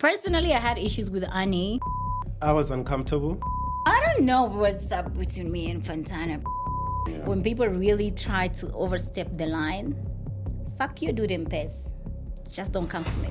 [0.00, 1.78] Personally, I had issues with Annie.
[2.40, 3.38] I was uncomfortable.
[3.86, 6.42] I don't know what's up between me and Fantana.
[7.26, 9.94] When people really try to overstep the line,
[10.78, 11.92] fuck you, dude, and piss.
[12.50, 13.28] Just don't come for me.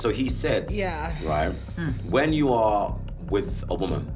[0.00, 1.14] So he said, Yeah.
[1.24, 1.90] right, hmm.
[2.10, 2.98] when you are
[3.30, 4.12] with a woman,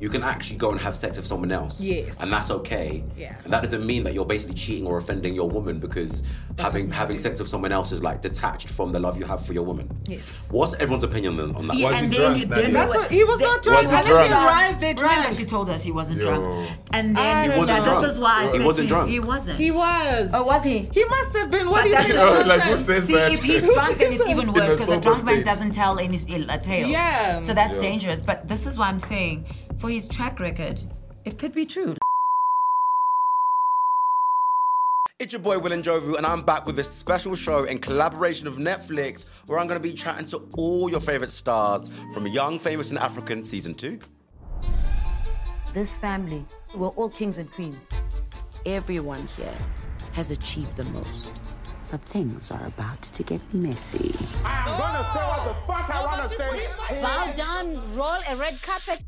[0.00, 1.80] you can actually go and have sex with someone else.
[1.80, 2.20] Yes.
[2.20, 3.04] And that's okay.
[3.16, 3.36] Yeah.
[3.44, 6.22] And that doesn't mean that you're basically cheating or offending your woman because
[6.58, 9.52] having having sex with someone else is like detached from the love you have for
[9.52, 9.88] your woman.
[10.06, 10.48] Yes.
[10.50, 11.76] What's everyone's opinion on, on that?
[11.78, 12.72] Was and he then drunk then?
[12.72, 13.82] That's what he was not drunk.
[13.82, 14.26] Was he Unless drunk?
[14.28, 15.28] he arrived there Brian drunk.
[15.30, 16.28] actually told us he wasn't Yo.
[16.40, 16.70] drunk.
[16.92, 18.00] And I then don't wasn't drunk.
[18.04, 19.10] this is why I He said wasn't to you, drunk.
[19.10, 19.58] He wasn't.
[19.58, 20.30] He was.
[20.34, 20.78] Oh, was he?
[20.92, 21.70] He must have been.
[21.70, 22.18] What But do you that's think?
[22.34, 23.32] the- the like, who says See, that?
[23.32, 26.50] if he's drunk, then it's even worse because a drunk man doesn't tell any ill
[26.50, 26.90] uh, tales.
[26.90, 27.40] Yeah.
[27.40, 28.20] So that's dangerous.
[28.20, 29.44] But this is why I'm saying,
[29.78, 30.80] for his track record,
[31.24, 31.96] it could be true.
[35.20, 38.58] It's your boy Will Njobvu, and I'm back with a special show in collaboration with
[38.58, 42.90] Netflix where I'm going to be chatting to all your favorite stars from Young, Famous,
[42.90, 43.98] and African Season 2.
[45.72, 46.44] This family,
[46.74, 47.88] we're all kings and queens.
[48.66, 49.54] Everyone here
[50.12, 51.32] has achieved the most.
[51.90, 54.14] But things are about to get messy.
[54.44, 57.00] I'm gonna say what the fuck I wanna say.
[57.00, 59.04] Bow down, roll a red carpet.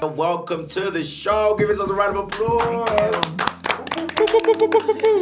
[0.00, 1.54] Welcome to the show.
[1.58, 2.88] Give us a round of applause.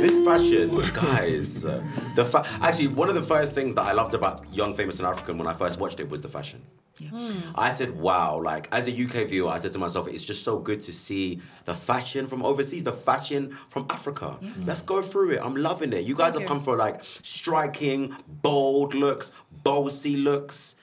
[0.01, 1.65] this fashion, guys.
[1.65, 1.83] uh,
[2.15, 5.07] the fa- actually one of the first things that I loved about Young, Famous, and
[5.07, 6.63] African when I first watched it was the fashion.
[7.17, 7.51] Hmm.
[7.55, 10.59] I said, "Wow!" Like as a UK viewer, I said to myself, "It's just so
[10.59, 14.37] good to see the fashion from overseas, the fashion from Africa.
[14.65, 15.41] Let's go through it.
[15.43, 16.05] I'm loving it.
[16.05, 20.75] You guys have come for like striking, bold looks, bossy looks.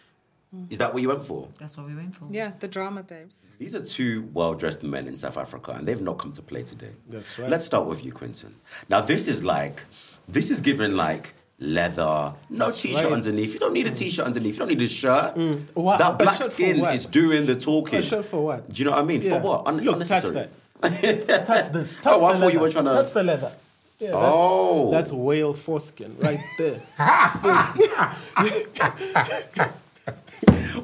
[0.51, 0.65] Hmm.
[0.69, 1.49] Is that what you went for?
[1.57, 2.27] That's what we went for.
[2.29, 3.41] Yeah, the drama, babes.
[3.57, 6.91] These are two well-dressed men in South Africa, and they've not come to play today.
[7.09, 7.49] That's right.
[7.49, 8.55] Let's start with you, Quinton.
[8.87, 9.83] Now, this is like,
[10.27, 11.33] this is given like
[11.63, 13.13] leather, no t-shirt right.
[13.13, 13.53] underneath.
[13.53, 13.97] You don't need a mm.
[13.97, 14.53] t-shirt underneath.
[14.55, 15.35] You don't need a shirt.
[15.35, 15.75] Mm.
[15.75, 17.99] What- That black skin is doing the talking.
[17.99, 18.69] A shirt for what?
[18.69, 19.21] Do you know what I mean?
[19.21, 19.29] Yeah.
[19.31, 19.67] For what?
[19.67, 20.49] Un- Look, touch unnecessary.
[20.81, 21.37] that.
[21.45, 21.95] touch this.
[21.95, 22.81] Touch Oh, I thought you were leather.
[22.81, 23.51] trying to- touch the leather.
[23.99, 24.91] Yeah, that's, Oh.
[24.91, 26.81] that's whale foreskin right there.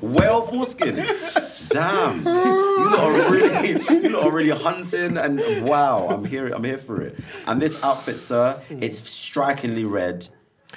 [0.01, 0.95] Whale foreskin.
[1.69, 2.19] Damn.
[2.19, 3.71] You lot are really,
[4.03, 6.47] you lot are really hunting, and wow, I'm here.
[6.47, 7.19] I'm here for it.
[7.45, 8.81] And this outfit, sir, mm.
[8.81, 10.29] it's strikingly red,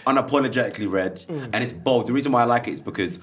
[0.07, 2.07] unapologetically red, and it's bold.
[2.07, 3.19] The reason why I like it is because.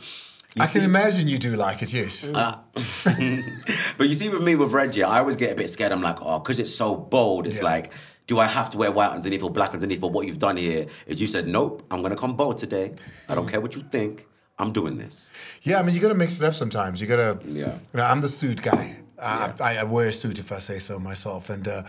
[0.55, 2.25] you I can imagine you do like it, yes.
[3.97, 5.91] but you see, with me with red, yeah, I always get a bit scared.
[5.91, 7.47] I'm like, oh, because it's so bold.
[7.47, 7.63] It's Yeah.
[7.65, 7.93] like,
[8.27, 9.99] do I have to wear white underneath or black underneath?
[10.01, 12.93] But what you've done here is you said, nope, I'm gonna come bold today.
[13.27, 14.27] I don't care what you think.
[14.57, 15.31] I'm doing this.
[15.61, 16.99] Yeah, I mean, you got to mix it up sometimes.
[16.99, 17.75] You got to, Yeah.
[17.75, 18.97] you know, I'm the suit guy.
[19.21, 21.49] I, I, I wear a suit if I say so myself.
[21.49, 21.83] And uh,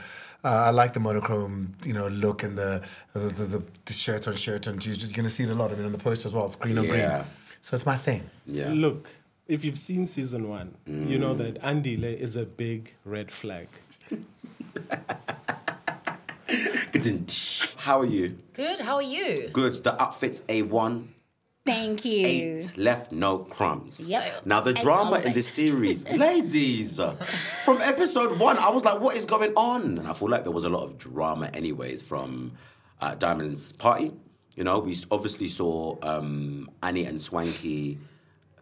[0.44, 4.26] uh, I like the monochrome, you know, look and the the, the, the, the shirt
[4.28, 4.66] on shirt.
[4.66, 5.70] And you're going to see it a lot.
[5.72, 6.46] I mean, on the poster as well.
[6.46, 6.90] It's green on Yeah.
[6.90, 7.24] green.
[7.62, 8.22] So it's my thing.
[8.46, 8.70] Yeah.
[8.72, 9.10] Look,
[9.46, 13.68] if you've seen season one, you know that Andile is a big red flag.
[17.76, 18.36] How are you?
[18.52, 18.80] Good.
[18.80, 19.48] How are you?
[19.52, 19.74] Good.
[19.84, 21.06] The outfit's A1.
[21.66, 22.26] Thank you.
[22.26, 24.10] Eight left, no crumbs.
[24.10, 24.46] Yep.
[24.46, 25.54] Now the drama in this right.
[25.54, 26.98] series, ladies,
[27.64, 30.52] from episode one, I was like, "What is going on?" And I feel like there
[30.52, 32.52] was a lot of drama, anyways, from
[33.00, 34.12] uh, Diamond's party.
[34.56, 37.98] You know, we obviously saw um, Annie and Swanky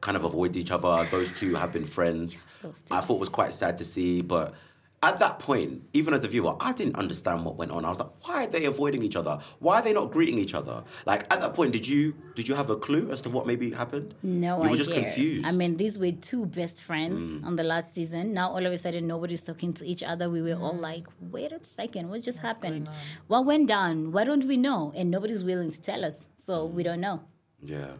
[0.00, 1.06] kind of avoid each other.
[1.10, 2.47] Those two have been friends.
[2.62, 2.94] Those two.
[2.94, 4.54] I thought it was quite sad to see, but
[5.00, 7.84] at that point, even as a viewer, I didn't understand what went on.
[7.84, 9.38] I was like, why are they avoiding each other?
[9.60, 10.82] Why are they not greeting each other?
[11.06, 13.70] Like at that point, did you did you have a clue as to what maybe
[13.70, 14.14] happened?
[14.25, 14.70] No you idea.
[14.72, 15.44] were just confused.
[15.44, 15.48] Mm.
[15.48, 18.32] I mean, these were two best friends on the last season.
[18.34, 20.28] Now all of a sudden, nobody's talking to each other.
[20.28, 20.81] We were all Mm.
[20.81, 22.88] like, "Wait a second, what just happened?
[23.28, 24.10] What went down?
[24.10, 27.20] Why don't we know?" And nobody's willing to tell us, so we don't know.
[27.62, 27.92] Yeah.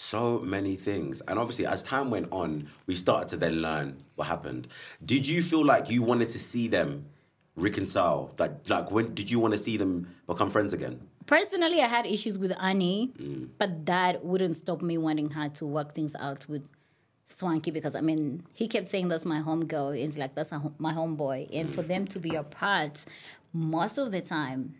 [0.00, 1.22] So many things.
[1.26, 4.68] And obviously, as time went on, we started to then learn what happened.
[5.04, 7.06] Did you feel like you wanted to see them
[7.56, 8.32] reconcile?
[8.38, 11.00] Like, like when did you want to see them become friends again?
[11.26, 13.48] Personally, I had issues with Annie, mm.
[13.58, 16.68] but that wouldn't stop me wanting her to work things out with
[17.26, 19.88] Swanky because I mean, he kept saying that's my home girl.
[19.88, 21.88] It's like that's my homeboy, and for mm.
[21.88, 23.04] them to be apart,
[23.52, 24.76] most of the time,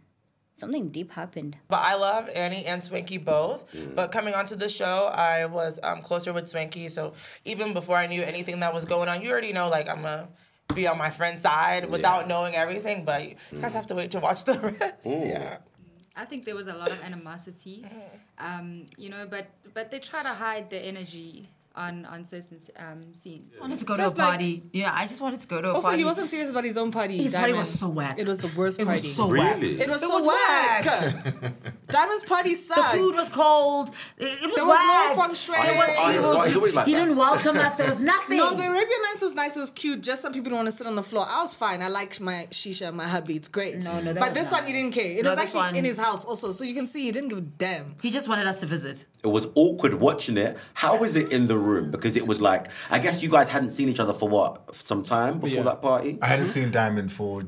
[0.58, 1.56] something deep happened.
[1.68, 3.64] But I love Annie and Swanky both.
[3.94, 6.88] But coming onto the show, I was um, closer with Swanky.
[6.88, 7.14] So
[7.44, 10.26] even before I knew anything that was going on, you already know, like, I'm going
[10.68, 13.04] to be on my friend's side without knowing everything.
[13.04, 13.22] But
[13.52, 14.94] you guys have to wait to watch the rest.
[15.04, 15.58] Yeah.
[16.16, 17.86] I think there was a lot of animosity,
[18.38, 23.00] um, you know, but but they try to hide the energy on on certain um,
[23.14, 23.54] scenes.
[23.56, 24.62] I wanted to go to a like- party.
[24.72, 25.94] yeah, I just wanted to go to a Also, party.
[25.94, 27.16] Also, he wasn't serious about his own party.
[27.22, 28.18] His party was so whack.
[28.18, 29.02] It was the worst It party.
[29.02, 29.62] was so whack.
[29.62, 30.84] It was It so was whack.
[30.84, 31.52] whack.
[31.90, 32.92] Diamond's party sucked.
[32.92, 33.90] The food was cold.
[34.18, 35.16] It, it was There was whack.
[35.16, 35.54] no feng shui.
[35.56, 37.00] It was, it was- always- it's like he that.
[37.00, 37.76] didn't welcome us.
[37.76, 38.36] There was nothing.
[38.38, 39.56] No, the Arabian Nights was nice.
[39.56, 40.02] It was cute.
[40.02, 41.26] Just some people don't want to sit on the floor.
[41.28, 41.80] I was fine.
[41.82, 43.36] I like my shisha, my hubby.
[43.36, 43.76] It's great.
[43.84, 44.82] No, no, But this not one, he nice.
[44.82, 45.18] didn't care.
[45.18, 46.52] It No, was this actually one- in his house also.
[46.52, 47.94] So you can see he didn't give a damn.
[48.02, 49.04] he just wanted us to visit.
[49.24, 50.56] It was awkward watching it.
[50.74, 51.90] How is it in the room?
[51.90, 55.02] Because it was like, I guess you guys hadn't seen each other for what, some
[55.02, 55.62] time before Yeah.
[55.64, 56.18] that party?
[56.22, 57.42] I hadn't seen Diamond for,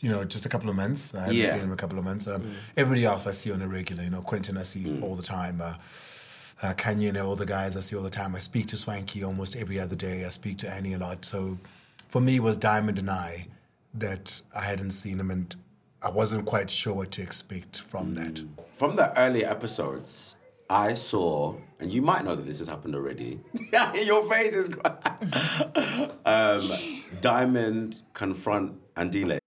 [0.00, 1.14] you know, just a couple of months.
[1.14, 1.52] I hadn't Yeah.
[1.52, 2.26] seen him a couple of months.
[2.26, 2.42] Um,
[2.76, 4.02] Everybody else I see on a regular.
[4.02, 5.60] You know, Quinton I see all the time.
[5.60, 5.74] Uh,
[6.62, 8.34] uh, Khanyi and all the guys I see all the time.
[8.36, 10.24] I speak to Swanky almost every other day.
[10.24, 11.24] I speak to Annie a lot.
[11.24, 11.58] So
[12.08, 13.48] for me, it was Diamond and I
[13.94, 15.54] that I hadn't seen him, and
[16.02, 18.40] I wasn't quite sure what to expect from that.
[18.76, 20.36] From the earlier episodes,
[20.72, 23.40] I saw, and you might know that this has happened already.
[23.94, 24.70] Your face is.
[26.24, 26.72] um,
[27.20, 29.38] Diamond confront Andile.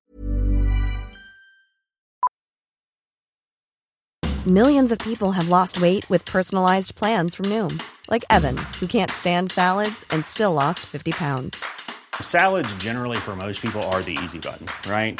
[4.46, 9.10] Millions of people have lost weight with personalized plans from Noom, like Evan, who can't
[9.10, 11.66] stand salads and still lost 50 pounds.
[12.22, 15.20] Salads, generally, for most people, are the easy button, right?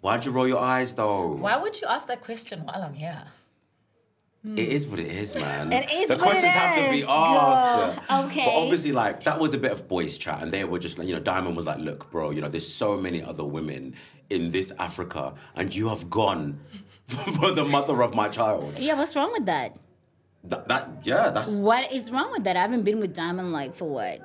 [0.00, 1.28] Why'd you roll your eyes though?
[1.28, 3.24] Why would you ask that question while I'm here?
[4.44, 5.72] It is what it is, man.
[5.72, 8.08] It is the what it questions have to be is, asked.
[8.08, 8.24] girl.
[8.24, 8.44] Okay.
[8.44, 11.08] But obviously, like that was a bit of boys' chat, and they were just like,
[11.08, 13.96] you know, Diamond was like, "Look, bro, you know, there's so many other women
[14.30, 16.60] in this Africa, and you have gone
[17.08, 19.76] for the mother of my child." Yeah, what's wrong with that?
[20.44, 21.50] That, that yeah, that's.
[21.50, 22.56] What is wrong with that?
[22.56, 24.20] I haven't been with Diamond like for what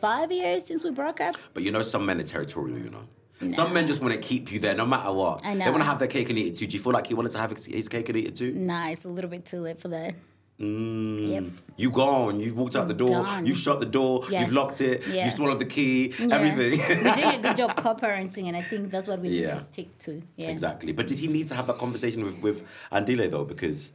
[0.00, 1.36] five years since we broke up.
[1.54, 2.78] But you know, some men are territorial.
[2.78, 3.08] You know.
[3.48, 5.44] Some men just want to keep you there no matter what.
[5.44, 6.66] I They want to have their cake and eat it too.
[6.66, 8.52] Do you feel like he wanted to have his- cake and eat it too?
[8.52, 10.14] Nah, it's a little bit too late for that.
[10.58, 11.28] Mm.
[11.28, 11.44] Yep.
[11.76, 12.40] You gone.
[12.40, 13.26] You've walked out the door.
[13.44, 14.24] You've shut the door.
[14.30, 14.46] Yes.
[14.46, 15.06] You've locked it.
[15.06, 15.26] Yeah.
[15.26, 16.14] You swallowed the key.
[16.18, 16.34] Yeah.
[16.34, 16.78] Everything.
[17.04, 19.98] We're doing a good job co-parenting, and I think that's what we need to stick
[19.98, 20.22] to.
[20.36, 20.48] Yeah.
[20.48, 20.92] Exactly.
[20.92, 23.44] But did he need to have that conversation with, with Andile though?
[23.44, 23.92] Because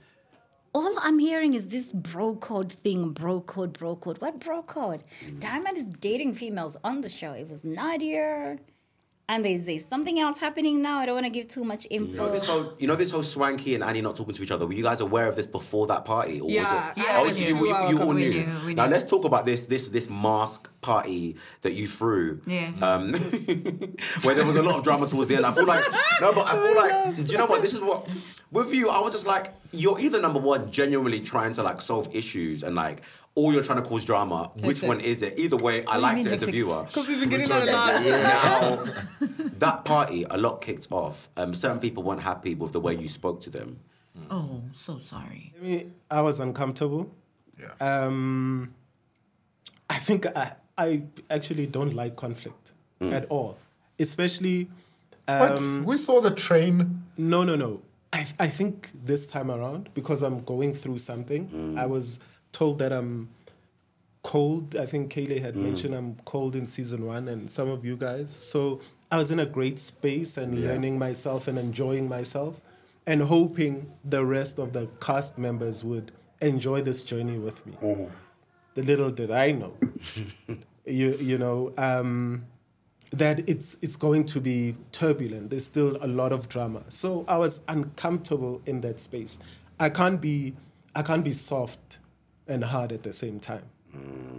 [0.73, 4.21] All I'm hearing is this bro code thing, bro code, bro code.
[4.21, 5.01] What bro code?
[5.39, 7.31] Diamond is dating females on the show.
[7.33, 8.59] It was Nadia.
[9.31, 10.99] And there's, there's something else happening now.
[10.99, 12.13] I don't want to give too much you info.
[12.25, 14.67] know this whole you know this whole Swanky and Annie not talking to each other.
[14.67, 16.41] Were you guys aware of this before that party?
[16.41, 16.97] Or Yeah, was it?
[16.97, 17.67] yeah, oh, we you, knew.
[17.67, 18.45] you, you, you all We knew.
[18.65, 22.41] knew, Now let's talk about this this this mask party that you threw.
[22.45, 22.71] Yeah.
[22.81, 23.13] Um,
[24.23, 25.45] where there was a lot of drama towards the end.
[25.45, 25.83] I feel like
[26.19, 27.61] no, but I feel like do you know what?
[27.61, 28.09] This is what
[28.51, 28.89] with you.
[28.89, 32.75] I was just like you're either number one genuinely trying to like solve issues and
[32.75, 33.01] like.
[33.33, 34.51] Or you're trying to cause drama.
[34.55, 34.87] Which Hectic.
[34.89, 35.39] one is it?
[35.39, 36.49] Either way, I What do you liked mean it as a hectic?
[36.53, 36.87] viewer.
[36.91, 38.85] 'Cause we've been getting that a lot.
[38.85, 39.27] Now,
[39.59, 41.29] that party, a lot kicked off.
[41.37, 43.79] Um, certain people weren't happy with the way you spoke to them.
[44.29, 45.53] Oh, so sorry.
[45.59, 47.09] I mean, I was uncomfortable.
[47.57, 47.71] Yeah.
[47.79, 48.73] Um,
[49.89, 53.57] I think I, I actually don't like conflict at all,
[53.97, 54.67] especially.
[55.25, 55.57] What?
[55.59, 57.03] Um, We saw the train.
[57.17, 57.81] No, no, no.
[58.13, 62.19] I, I think this time around, because I'm going through something, I was
[62.51, 63.29] told that I'm
[64.23, 64.75] cold.
[64.75, 65.61] I think Kayleigh had Mm.
[65.63, 68.29] mentioned I'm cold in season one, and some of you guys.
[68.29, 68.79] So
[69.11, 70.69] I was in a great space and Yeah.
[70.69, 72.61] learning myself and enjoying myself,
[73.07, 77.73] and hoping the rest of the cast members would enjoy this journey with me.
[78.73, 79.73] The little did I know,
[80.85, 81.73] you you know.
[81.77, 82.45] Um,
[83.13, 85.49] that it's it's going to be turbulent.
[85.49, 86.83] There's still a lot of drama.
[86.87, 89.37] So I was uncomfortable in that space.
[89.77, 90.53] I can't be
[90.95, 91.97] I can't be soft
[92.51, 93.63] and hard at the same time.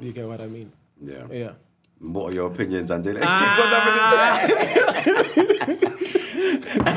[0.01, 0.73] You get what I mean?
[1.01, 1.27] Yeah.
[1.31, 1.53] Yeah.
[2.01, 3.21] What are your opinions, Angela?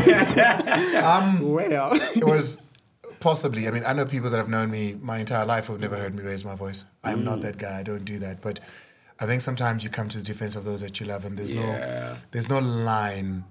[1.03, 2.57] um, well, it was
[3.19, 3.67] possibly.
[3.67, 6.15] I mean, I know people that have known me my entire life who've never heard
[6.15, 6.85] me raise my voice.
[7.03, 7.43] I am not Mm.
[7.43, 7.79] that guy.
[7.79, 8.41] I don't do that.
[8.41, 8.59] But
[9.19, 11.51] I think sometimes you come to the defense of those that you love, and there's
[11.51, 11.65] Yeah.
[11.65, 13.43] no there's no line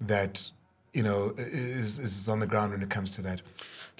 [0.00, 0.50] that
[0.92, 3.42] you know is is on the ground when it comes to that.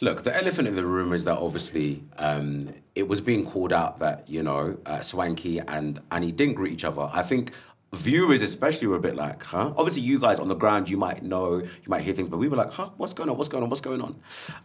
[0.03, 3.99] Look, the elephant in the room is that obviously um, it was being called out
[3.99, 7.11] that, you know, uh, Swanky and Annie didn't greet each other.
[7.13, 7.53] I think
[7.93, 9.75] viewers especially were a bit like, huh?
[9.77, 12.49] Obviously you guys on the ground, you might know, you might hear things, but we
[12.49, 14.17] were like, huh, what's going on, what's going on, what's going on?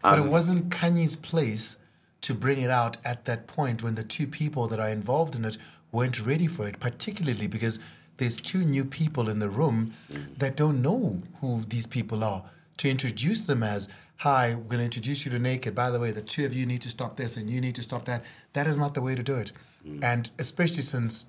[0.01, 1.77] but Um, it wasn't Khanyi's place
[2.22, 5.44] to bring it out at that point when the two people that are involved in
[5.44, 5.58] it
[5.92, 7.77] weren't ready for it, particularly because
[8.18, 9.94] there's two new people in the room
[10.38, 12.44] that don't know who these people are.
[12.77, 15.75] To introduce them as, hi, we're going to introduce you to Naked.
[15.75, 17.84] By the way, the two of you need to stop this and you need to
[17.84, 18.24] stop that.
[18.53, 19.51] That is not the way to do it.
[19.88, 20.03] Mm.
[20.03, 21.25] And especially since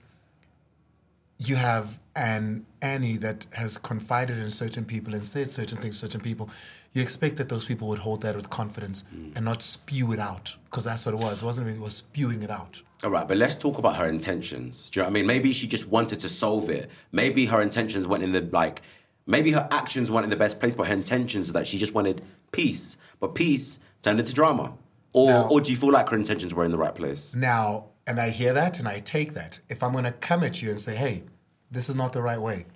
[1.38, 6.06] you have an Annie that has confided in certain people and said certain things to
[6.06, 6.48] certain people,
[6.92, 9.36] you expect that those people would hold that with confidence mm.
[9.36, 11.42] and not spew it out because that's what it was.
[11.42, 12.80] It wasn't really, it was spewing it out.
[13.04, 14.88] All right, but let's talk about her intentions.
[14.88, 15.26] Do you know what I mean?
[15.26, 16.88] Maybe she just wanted to solve it.
[17.12, 18.80] Maybe her intentions went in the like.
[19.26, 22.22] Maybe her actions weren't in the best place, but her intentions that she just wanted
[22.52, 22.96] peace.
[23.20, 24.74] But peace turned into drama.
[25.14, 27.34] Or, or do you feel like her intentions were in the right place?
[27.34, 29.60] Now, and I hear that and I take that.
[29.68, 31.22] If I'm going to come at you and say, hey,
[31.70, 32.66] this is not the right way,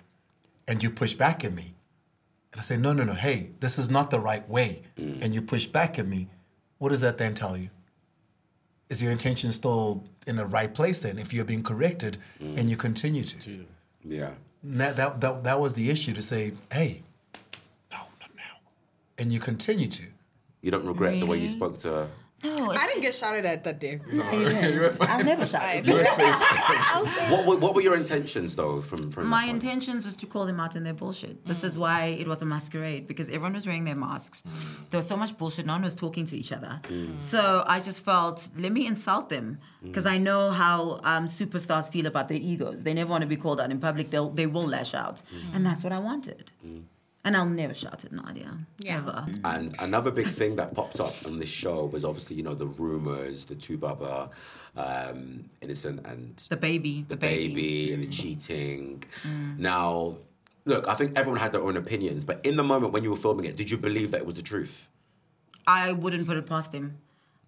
[0.67, 1.75] and you push back at me,
[2.51, 5.23] and I say, no, no, no, hey, this is not the right way, mm.
[5.23, 6.29] and you push back at me,
[6.79, 7.69] what does that then tell you?
[8.89, 12.69] Is your intention still in the right place then if you're being corrected and mm.
[12.69, 13.65] you continue to?
[14.03, 14.31] Yeah.
[14.63, 17.10] That, that, that, that was the issue to say, hey, no, not now.
[19.21, 20.03] And you continue to.
[20.61, 22.07] You don't regret the way you spoke to her?
[22.43, 23.99] No, I didn't get shouted at that day.
[24.11, 24.91] No, you.
[24.99, 25.85] I've never shouted.
[25.91, 26.35] You were safe.
[27.29, 28.81] what, were, what were your intentions though?
[28.81, 31.45] From from My intentions was to call them out in their bullshit.
[31.45, 34.41] This is why it was a masquerade because everyone was wearing their masks.
[34.41, 34.89] Mm.
[34.89, 35.67] There was so much bullshit.
[35.67, 36.81] No one was talking to each other.
[36.83, 37.21] Mm.
[37.21, 39.87] So I just felt, let me insult them mm.
[39.87, 42.81] because I know how um, superstars feel about their egos.
[42.81, 44.09] They never want to be called out in public.
[44.09, 45.55] They'll they will lash out, mm.
[45.55, 46.51] and that's what I wanted.
[47.23, 48.57] And I'll never shout at Nadia.
[48.85, 49.27] Ever.
[49.43, 52.65] And another big thing that popped up on this show was obviously, you know, the
[52.65, 54.29] rumors, the 2Baba,
[54.75, 57.03] um, innocent and The baby.
[57.07, 57.53] the, The, baby.
[57.53, 59.03] baby, and the cheating.
[59.23, 59.59] Mm.
[59.59, 60.17] Now,
[60.65, 63.15] look, I think everyone has their own opinions, but in the moment when you were
[63.17, 64.89] filming it, did you believe that it was the truth?
[65.67, 66.97] I wouldn't put it past him.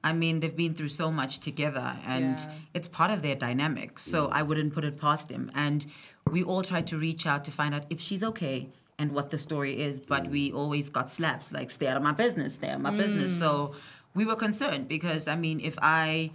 [0.04, 2.52] I mean, they've been through so much together, and Yeah.
[2.76, 3.98] it's part of their dynamic.
[3.98, 5.50] So I wouldn't put it past him.
[5.56, 5.86] And
[6.30, 8.70] we all tried to reach out to find out if she's okay
[9.00, 10.56] and what the story is, but we mm.
[10.56, 13.32] always got slaps like, stay out of my business, stay out of my business.
[13.32, 13.40] Mm.
[13.40, 13.76] So
[14.14, 16.32] we were concerned because, I mean, if I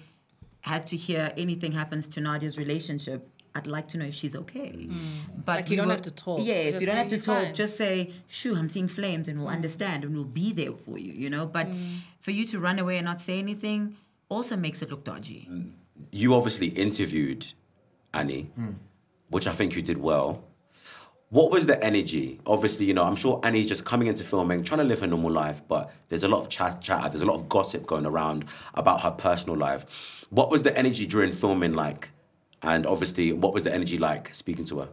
[0.63, 4.73] had to hear anything happens to Nadia's relationship, I'd like to know if she's okay.
[4.73, 5.45] Mm.
[5.45, 6.41] But Like, you we don't were- have to talk.
[6.43, 7.45] Yes, Just you don't have to talk.
[7.45, 7.55] fine.
[7.55, 9.55] Just say, "Shoo, I'm seeing flames," and we'll mm.
[9.55, 11.13] understand and we'll be there for you.
[11.13, 11.47] You know.
[11.47, 11.69] But
[12.21, 13.97] for you to run away and not say anything
[14.29, 15.49] also makes it look dodgy.
[16.13, 17.53] You obviously interviewed
[18.13, 18.51] Annie,
[19.31, 20.45] which I think you did well.
[21.31, 22.41] What was the energy?
[22.47, 25.31] Obviously, you know, I'm sure Annie's just coming into filming, trying to live her normal
[25.31, 28.47] life, but there's a lot of chat, chat, there's a lot of gossip going around
[28.75, 30.25] about her personal life.
[30.31, 32.11] What was the energy during filming like?
[32.63, 34.89] And obviously, what was the energy like speaking to her?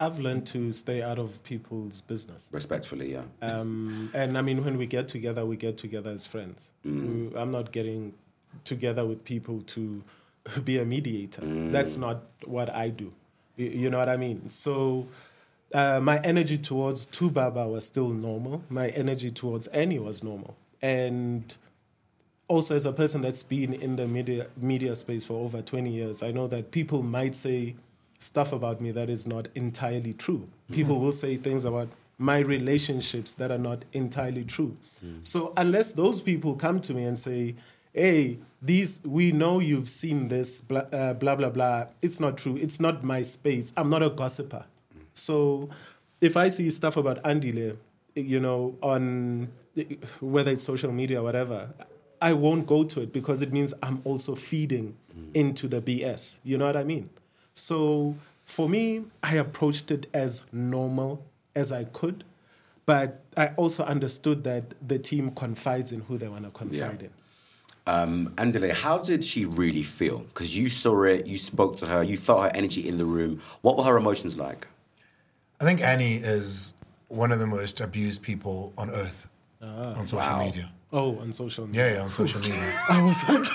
[0.00, 2.48] I've learned to stay out of people's business.
[2.52, 3.24] Respectfully, yeah.
[3.42, 6.70] Um, and I mean, when we get together, we get together as friends.
[6.86, 7.34] Mm.
[7.34, 8.14] I'm not getting
[8.62, 10.04] together with people to
[10.64, 11.42] be a mediator.
[11.42, 11.72] Mm.
[11.72, 13.12] That's not what I do.
[13.58, 14.50] You, know what I mean?
[14.50, 15.08] So
[15.74, 18.62] uh, my energy towards 2Baba was still normal.
[18.70, 20.56] My energy towards Annie was normal.
[20.80, 21.56] And
[22.46, 26.22] also as a person that's been in the media media space for over 20 years,
[26.22, 27.74] I know that people might say
[28.20, 30.48] stuff about me that is not entirely true.
[30.70, 34.76] People will say things about my relationships that are not entirely true.
[35.22, 37.54] So unless those people come to me and say,
[37.92, 42.56] "Hey, these we know you've seen this blah uh, blah blah blah," it's not true.
[42.56, 43.72] It's not my space.
[43.76, 44.64] I'm not a gossiper.
[45.14, 45.68] So
[46.20, 47.76] if I see stuff about Andile,
[48.14, 49.48] you know, on
[50.20, 51.70] whether it's social media or whatever,
[52.20, 54.96] I won't go to it because it means I'm also feeding
[55.34, 56.40] into the BS.
[56.44, 57.10] You know what I mean?
[57.54, 62.24] So for me, I approached it as normal as I could,
[62.86, 67.10] but I also understood that the team confides in who they want to confide in.
[67.88, 70.18] Um, Andile, how did she really feel?
[70.18, 73.40] Because you saw it, you spoke to her, you felt her energy in the room.
[73.62, 74.66] What were her emotions like?
[75.60, 76.74] I think Annie is
[77.08, 79.26] one of the most abused people on earth
[79.62, 80.38] on social Wow.
[80.44, 80.70] media.
[80.92, 81.86] Oh, on social media.
[81.86, 82.80] Yeah, yeah, on social media.
[82.90, 83.46] I was like,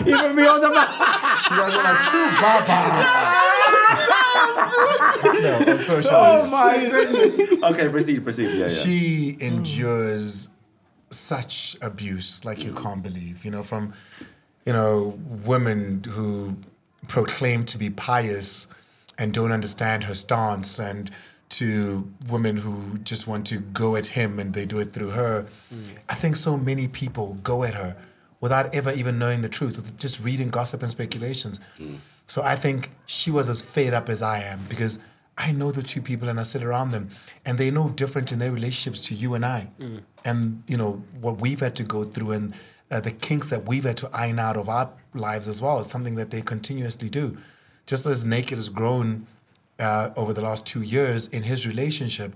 [0.06, 0.88] Even me, I was about.
[1.48, 3.06] You guys are like two babas.
[5.42, 6.40] no, on social media.
[6.42, 7.62] Oh my goodness.
[7.72, 8.50] okay, proceed, proceed.
[8.58, 8.68] Yeah, yeah.
[8.68, 10.48] She endures
[11.10, 12.82] such abuse like you mm.
[12.82, 13.44] can't believe.
[13.44, 13.92] You know, from
[14.64, 16.56] you know women who
[17.08, 18.66] proclaim to be pious
[19.18, 21.10] and don't understand her stance, and
[21.48, 25.46] to women who just want to go at him and they do it through her.
[25.72, 25.84] Mm.
[26.08, 27.96] I think so many people go at her
[28.40, 31.60] without ever even knowing the truth, just reading gossip and speculations.
[31.78, 31.98] Mm.
[32.26, 34.98] So I think she was as fed up as I am because
[35.38, 37.10] I know the two people and I sit around them
[37.44, 39.68] and they're no different in their relationships to you and I.
[40.24, 42.54] And, you know, what we've had to go through and
[42.90, 45.88] uh, the kinks that we've had to iron out of our lives as well is
[45.88, 47.36] something that they continuously do.
[47.86, 49.26] Just as Naked has grown
[49.78, 52.34] uh, over the last two years in his relationship,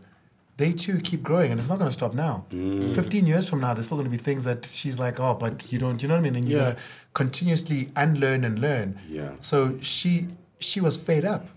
[0.59, 2.45] they too keep growing and it's not going to stop now.
[2.51, 5.73] 15 years from now, there's still going to be things that she's like, oh, but
[5.73, 6.37] you don't, you know what I mean?
[6.37, 6.65] And you're Yeah.
[6.65, 6.83] going to
[7.15, 8.99] continuously unlearn and learn.
[9.09, 9.31] Yeah.
[9.41, 10.29] So she
[10.59, 11.49] she was fed up.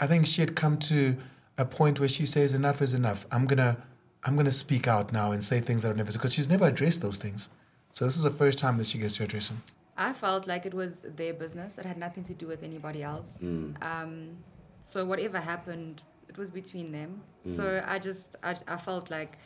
[0.00, 1.16] I think she had come to
[1.58, 3.26] a point where she says enough is enough.
[3.30, 3.76] I'm gonna
[4.24, 6.66] I'm gonna speak out now and say things that I've never said because she's never
[6.66, 7.48] addressed those things.
[7.92, 9.62] So this is the first time that she gets to address them.
[9.96, 11.78] I felt like it was their business.
[11.78, 13.38] It had nothing to do with anybody else.
[13.40, 13.80] Mm.
[13.82, 14.38] Um,
[14.82, 17.22] so whatever happened, it was between them.
[17.46, 17.56] Mm.
[17.56, 19.38] So I just I, I felt like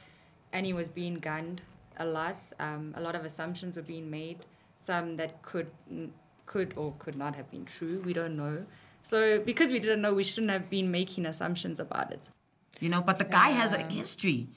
[0.52, 1.60] Annie was being gunned
[1.98, 2.40] a lot.
[2.58, 4.46] Um, a lot of assumptions were being made.
[4.78, 5.70] Some that could
[6.46, 8.00] could or could not have been true.
[8.04, 8.64] We don't know.
[9.08, 12.28] So because we didn't know, we shouldn't have been making assumptions about it.
[12.78, 14.48] You know, but the guy has a history.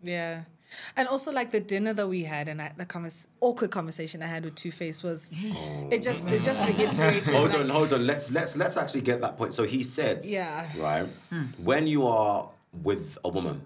[0.00, 0.42] Yeah.
[0.96, 4.26] And also, like the dinner that we had and I, the convers- awkward conversation I
[4.26, 5.88] had with 2face was, oh.
[5.90, 7.34] it just it just reiterated.
[7.34, 8.06] hold like- on, hold on.
[8.06, 9.54] Let's let's let's actually get that point.
[9.54, 10.68] So he said, Yeah.
[10.78, 11.46] right, hmm.
[11.62, 12.48] when you are
[12.82, 13.60] with a woman,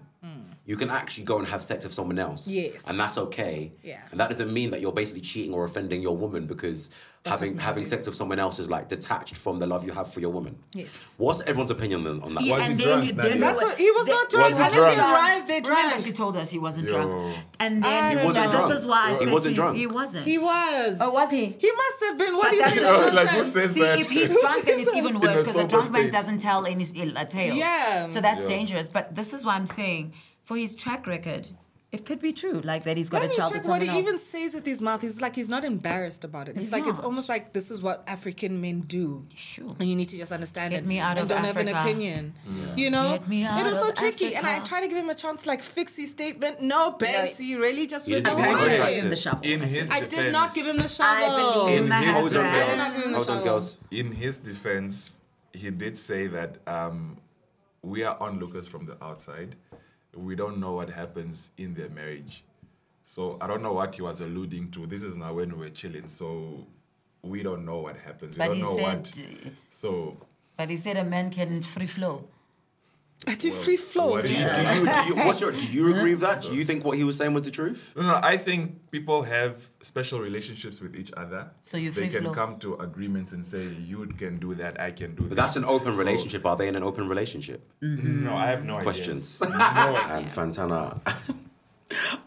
[0.65, 2.47] you can actually go and have sex with someone else.
[2.47, 2.85] Yes.
[2.87, 3.71] and that's okay.
[3.83, 4.01] Yeah.
[4.11, 6.89] and that doesn't mean that you're basically cheating or offending your woman because
[7.23, 10.13] That's having having sex with someone else is like detached from the love you have
[10.13, 10.55] for your woman.
[10.73, 11.15] Yes.
[11.17, 12.43] What's everyone's opinion on, on that?
[12.43, 14.53] Yeah, and then you then That's what- he was not drunk.
[14.55, 14.97] he wasn't he drunk.
[14.99, 16.05] arrived there Brandon, drunk.
[16.05, 16.95] he told us he wasn't Yo.
[16.95, 17.35] drunk.
[17.59, 19.77] And then don't wasn't this is why I He said wasn't to you, drunk.
[19.77, 20.25] he wasn't.
[20.25, 20.97] He was.
[21.01, 21.45] Oh, was he?
[21.57, 22.33] He must have been.
[22.35, 22.75] What But do you think?
[22.75, 23.99] The like, drunk who says See, that?
[23.99, 27.25] if he's drunk, then it's even worse because a drunk man doesn't tell any uh,
[27.25, 27.57] tales.
[27.57, 28.07] Yeah.
[28.07, 28.87] So that's dangerous.
[28.87, 31.49] But this is why I'm saying, for his track record,
[31.91, 33.81] it could be true, like that he's got Let a me child check with what
[33.81, 33.97] he else.
[33.99, 35.01] even says with his mouth.
[35.01, 36.55] He's like he's not embarrassed about it.
[36.55, 39.27] He's, He's like it's almost like this is what African men do.
[39.35, 39.67] Sure.
[39.77, 41.67] And you need to just understand Get it me out and of don't have an
[41.67, 42.33] opinion.
[42.49, 42.75] Yeah.
[42.77, 44.35] You know, Get me it was so of tricky.
[44.35, 44.67] And I Africa.
[44.69, 46.61] tried to give him a chance to like fix his statement.
[46.61, 48.99] No, babes, he really just You went didn't the give him whole a way.
[49.01, 49.41] chance to- shovel.
[49.51, 51.65] In his I defense, did not give him the shovel.
[51.65, 52.53] believe in my his Hold on, husband.
[52.53, 52.77] girls.
[52.77, 53.43] not giving a Hold shovel.
[53.43, 53.77] girls.
[53.91, 55.15] in his defense,
[55.51, 57.17] he did say that um,
[57.81, 59.57] we are onlookers from the outside.
[60.15, 62.43] We don't know what happens in their marriage.
[63.05, 64.85] So I don't know what he was alluding to.
[64.85, 66.65] This is now when we're chilling, so
[67.21, 68.33] we don't know what happens.
[68.35, 69.13] We But don't he know said, what.
[69.71, 70.17] So
[70.57, 72.27] but he said a man can free flow.
[73.27, 74.19] I did free flow.
[74.21, 76.41] Do you, do you, do you, what's your, do you agree with that?
[76.41, 77.93] Do you think what he was saying was the truth?
[77.95, 81.51] No, no, I think people have special relationships with each other.
[81.61, 82.33] So you they free can flow.
[82.33, 85.29] come to agreements and say, "You can do that, I can do that.
[85.29, 86.45] But that." that's an open relationship.
[86.47, 87.71] Are they in an open relationship?
[87.81, 88.83] No, I have no idea.
[88.83, 89.39] Questions.
[89.41, 90.15] No idea.
[90.15, 90.99] and Fantana.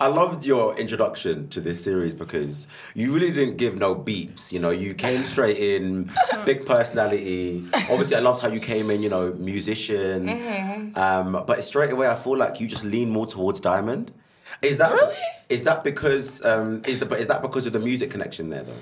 [0.00, 4.52] I loved your introduction to this series because you really didn't give no beeps.
[4.52, 6.10] You know, you came straight in,
[6.44, 7.64] big personality.
[7.90, 9.02] Obviously, I loved how you came in.
[9.02, 10.28] You know, musician.
[10.28, 10.98] Mm-hmm.
[10.98, 14.12] Um, but straight away, I feel like you just lean more towards Diamond.
[14.62, 15.14] Is that Really?
[15.48, 18.62] Is that because um, is the but is that because of the music connection there
[18.62, 18.72] though?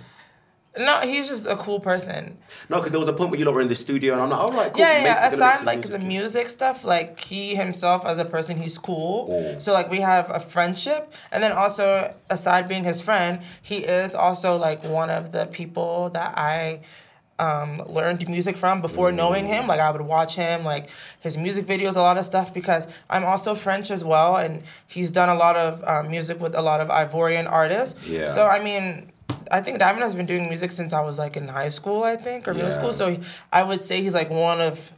[0.77, 2.39] No, he's just a cool person.
[2.71, 4.31] No, because there was a point where you lot were in the studio, and I'm
[4.31, 4.81] like, all right, cool.
[4.81, 5.23] Yeah, yeah.
[5.25, 5.93] make Aside like music.
[5.93, 9.29] the music stuff, like he himself as a person, he's cool.
[9.31, 9.59] Oh.
[9.59, 14.15] So like we have a friendship, and then also aside being his friend, he is
[14.15, 16.81] also like one of the people that I
[17.39, 19.67] um, learned music from before knowing him.
[19.67, 20.89] Like I would watch him, like
[21.21, 25.11] his music videos, a lot of stuff because I'm also French as well, and he's
[25.11, 27.95] done a lot of um, music with a lot of Ivorian artists.
[28.07, 28.25] Yeah.
[28.25, 29.12] So I mean.
[29.51, 32.17] I think Diamond has been doing music since I was like in high school, I
[32.17, 32.93] think, or middle school.
[32.93, 33.21] So he-
[33.53, 34.93] I would say he's like one of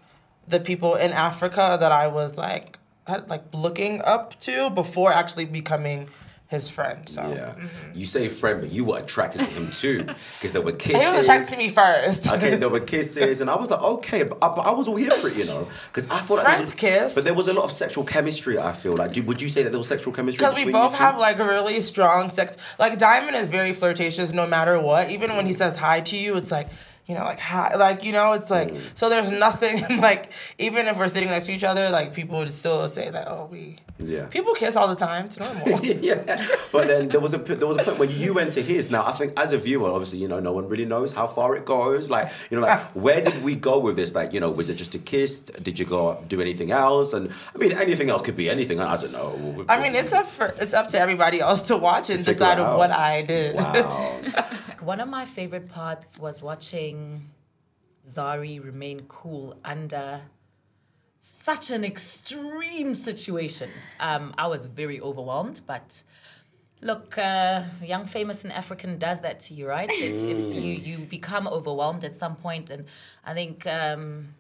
[0.49, 5.45] the people in Africa that I was like had, like looking up to before actually
[5.47, 6.09] becoming
[6.47, 7.09] his friend.
[7.09, 7.55] So Yeah.
[7.55, 7.99] Mm-hmm.
[7.99, 10.05] You say friend, but you were attracted to him too.
[10.39, 11.01] Because there were kisses.
[11.01, 12.29] he was attracted to me first.
[12.29, 14.97] okay, there were kisses, and I was like, okay, but I, but I was all
[14.97, 17.15] here for it, you know, because I thought Friends that kiss.
[17.15, 18.59] But there was a lot of sexual chemistry.
[18.59, 20.45] I feel like, do, would you say that there was sexual chemistry?
[20.45, 22.57] Because we both have like a really strong sex.
[22.79, 25.11] Like Diamond is very flirtatious no matter what.
[25.11, 26.69] Even when he says hi to you, it's like
[27.07, 28.81] you know, like hi, like you know, it's like mm.
[28.95, 29.11] so.
[29.11, 32.89] There's nothing like even if we're sitting next to each other, like people would still
[32.89, 34.25] say that oh we Yeah.
[34.27, 35.27] people kiss all the time.
[35.27, 35.85] It's normal.
[35.85, 36.43] yeah.
[36.73, 38.91] But then there was a p- there was a point when you went to his.
[38.91, 41.55] Now I think as a viewer, obviously you know no one really knows how far
[41.57, 42.09] it goes.
[42.09, 44.15] Like you know like where did we go with this?
[44.15, 45.43] Like you know was it just a kiss?
[45.43, 47.13] Did you go do anything else?
[47.13, 48.81] And I mean anything else could be anything.
[48.81, 49.65] I don't know.
[49.69, 52.91] I mean, it's up for it's up to everybody else to watch and decide what
[52.91, 53.57] I did.
[53.57, 56.94] Like, one of my favorite parts was watching
[58.07, 60.23] Zari remain cool under
[61.19, 63.71] such an extreme situation.
[64.01, 66.03] Um, I was very overwhelmed, but
[66.83, 69.91] look, uh, young, famous, and African does that to you, right?
[69.91, 70.63] It, it, Mm.
[70.65, 72.85] you you become overwhelmed at some point, and
[73.25, 74.35] I think um,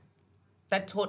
[0.70, 1.08] that taught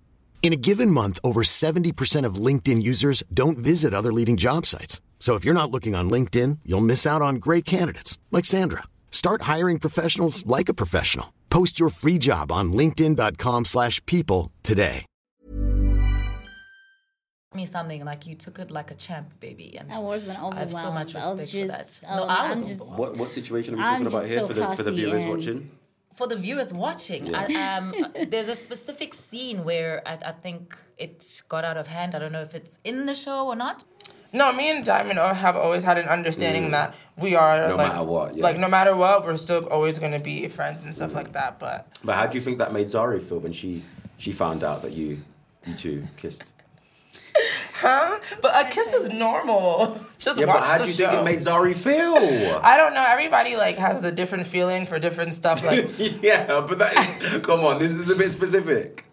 [0.41, 4.99] In a given month, over 70% of LinkedIn users don't visit other leading job sites.
[5.19, 8.83] So if you're not looking on LinkedIn, you'll miss out on great candidates like Sandra.
[9.11, 11.31] Start hiring professionals like a professional.
[11.51, 15.05] Post your free job on linkedin.com/people slash people today.
[17.53, 19.77] me something like you took it like a champ, baby.
[19.77, 21.15] And I wasn't I have so much overwhelmed.
[21.15, 22.17] I respect was for just- that.
[22.17, 24.53] No, I was just- What what situation are we I'm talking about here so for
[24.53, 25.69] the for the viewers watching?
[26.13, 27.45] For the viewers watching, Yeah.
[27.49, 27.93] I, um,
[28.29, 32.15] there's a specific scene where I, I think it got out of hand.
[32.15, 33.83] I don't know if it's in the show or not.
[34.33, 36.71] No, me and Diamond have always had an understanding Mm.
[36.71, 38.43] that we are No like, matter what, yeah.
[38.43, 41.59] like no matter what, we're still always gonna be friends and stuff like that.
[41.59, 43.83] But But how do you think that made Zari feel when she
[44.17, 45.21] she found out that you
[45.65, 46.43] you two kissed?
[47.73, 48.19] huh?
[48.41, 49.99] But a kiss is normal.
[50.19, 51.09] Just yeah, watch but how the do you show.
[51.09, 52.59] think it made Zari feel?
[52.63, 53.05] I don't know.
[53.07, 55.63] Everybody like has a different feeling for different stuff.
[55.63, 56.93] Like yeah, but that
[57.33, 57.79] is come on.
[57.79, 59.05] This is a bit specific.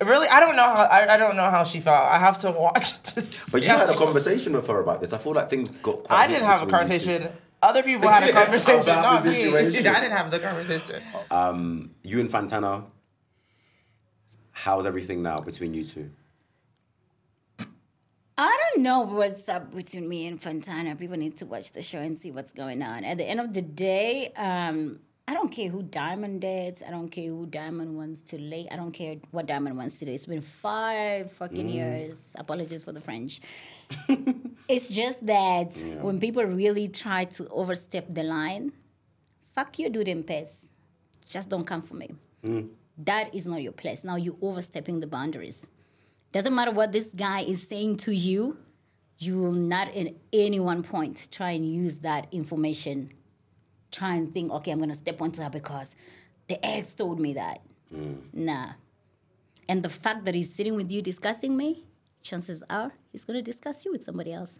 [0.00, 0.84] really, I don't know how.
[0.84, 2.02] I, I don't know how she felt.
[2.04, 3.42] I have to watch this.
[3.50, 5.12] But you had a conversation with her about this.
[5.12, 6.04] I feel like things got.
[6.04, 7.06] Quite I didn't have a between you two.
[7.06, 7.32] conversation.
[7.62, 9.56] Other people had a conversation, not me.
[9.56, 11.02] I didn't have the conversation.
[11.30, 12.84] Um, you and Fantana.
[14.52, 16.10] How's everything now between you two?
[18.36, 20.98] I don't know what's up between me and Fantana.
[20.98, 23.04] People need to watch the show and see what's going on.
[23.04, 26.82] At the end of the day, um, I don't care who Diamond dates.
[26.86, 28.66] I don't care who Diamond wants to lay.
[28.70, 30.12] I don't care what Diamond wants to do.
[30.12, 31.74] It's been five fucking Mm.
[31.74, 32.34] years.
[32.36, 33.40] Apologies for the French.
[34.68, 36.02] it's just that Yeah.
[36.02, 38.72] when people really try to overstep the line,
[39.54, 40.70] fuck you, dude, and piss.
[41.28, 42.10] Just don't come for me.
[42.98, 44.02] That is not your place.
[44.04, 45.66] Now you're overstepping the boundaries.
[46.34, 48.58] Doesn't matter what this guy is saying to you,
[49.18, 53.12] you will not in any one point try and use that information.
[53.92, 55.94] Try and think, okay, I'm gonna step onto that because
[56.48, 57.60] the ex told me that.
[57.94, 58.22] Mm.
[58.32, 58.70] Nah.
[59.68, 61.84] And the fact that he's sitting with you discussing me,
[62.20, 64.58] chances are he's gonna discuss you with somebody else.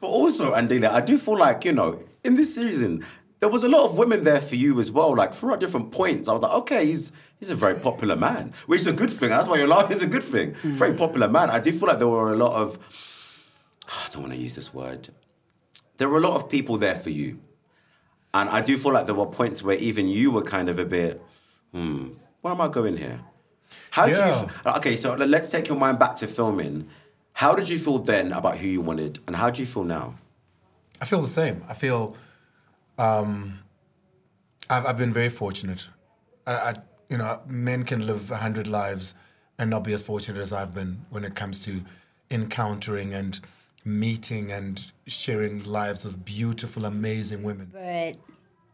[0.00, 3.04] But also, Andile, I do feel like, you know, in this season,
[3.40, 5.16] there was a lot of women there for you as well.
[5.16, 8.82] Like, throughout different points, I was like, okay, he's he's a very popular man, which
[8.82, 9.30] is a good thing.
[9.30, 9.92] That's why you're laughing.
[9.92, 10.54] It's a good thing.
[10.62, 11.50] Very popular man.
[11.50, 12.78] I do feel like there were a lot of,
[13.88, 15.08] I don't want to use this word.
[15.96, 17.40] There were a lot of people there for you.
[18.32, 20.84] And I do feel like there were points where even you were kind of a
[20.84, 21.20] bit,
[21.72, 22.10] hmm,
[22.42, 23.20] where am I going here?
[23.90, 26.88] How do you, okay, so let's take your mind back to filming.
[27.32, 30.14] How did you feel then about who you wanted, and how do you feel now?
[31.00, 31.62] I feel the same.
[31.68, 32.16] I feel
[33.00, 33.58] um,
[34.68, 35.88] I've, I've been very fortunate.
[36.46, 36.74] I, I,
[37.08, 39.14] you know, men can live a hundred lives
[39.58, 41.82] and not be as fortunate as I've been when it comes to
[42.30, 43.40] encountering and
[43.84, 47.70] meeting and sharing lives with beautiful, amazing women.
[47.72, 48.16] But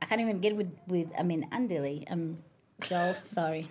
[0.02, 2.04] I can't even get with, with I mean, Andile.
[2.10, 2.38] Um,
[2.82, 3.64] so sorry.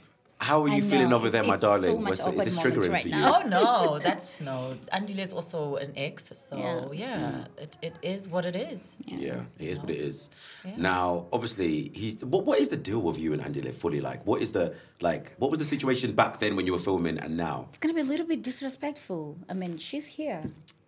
[0.47, 2.01] How are you I feeling over there, my it's so darling?
[2.03, 3.15] much Was it this triggering right for you?
[3.15, 3.41] now.
[3.41, 4.57] Oh no, that's no.
[4.97, 6.85] Andile is also an ex, so Yeah.
[7.03, 7.63] yeah, mm.
[7.63, 9.01] it, it is what it is.
[9.07, 10.29] Yeah, it is what it is.
[10.63, 10.73] Yeah.
[10.77, 12.23] Now, obviously, he's.
[12.33, 14.01] What, what is the deal with you and Andile fully?
[14.09, 14.65] Like, what is the
[15.01, 15.33] like?
[15.39, 17.65] What was the situation back then when you were filming, and now?
[17.69, 19.37] It's gonna be a little bit disrespectful.
[19.49, 20.43] I mean, she's here.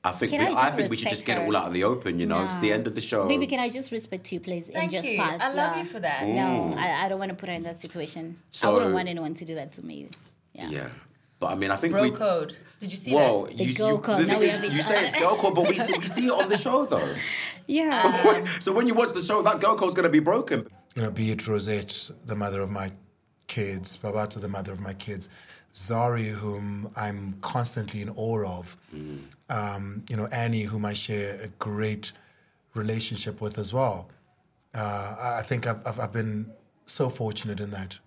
[0.07, 1.67] I think Can we, I I, think we should just respect get it all out
[1.67, 2.19] in the open.
[2.19, 3.27] You know, it's the end of the show.
[3.27, 5.17] Baby, can I just respect you, please, Thank and just you.
[5.17, 5.41] pass?
[5.41, 5.79] I love yeah.
[5.79, 6.27] you for that.
[6.27, 6.77] No, Mm.
[6.77, 8.37] I, I don't want to put her in that situation.
[8.63, 10.09] I wouldn't want anyone to do that to me.
[10.53, 10.69] Yeah.
[10.69, 10.89] yeah.
[11.39, 12.11] But I mean, I think Bro we.
[12.11, 12.55] code.
[12.79, 13.57] Did you see Whoa, that?
[13.57, 14.17] The you, girl you, code.
[14.19, 15.23] the Now thing we is, have each you say it's other.
[15.25, 17.09] girl code, but we see, we see it on the show though.
[17.67, 18.45] Yeah.
[18.59, 20.67] so when you watch the show, that girl code's gonna be broken.
[20.95, 22.91] you know, be it Rosette, the mother of my
[23.47, 25.29] kids, Babata, the mother of my kids,
[25.87, 28.75] Zari, whom I'm constantly in awe of,
[29.49, 32.11] um, you know, Annie, whom I share a great
[32.73, 34.09] relationship with as well.
[34.73, 36.51] Uh, I think I've, I've, I've been
[36.87, 37.99] so fortunate in that,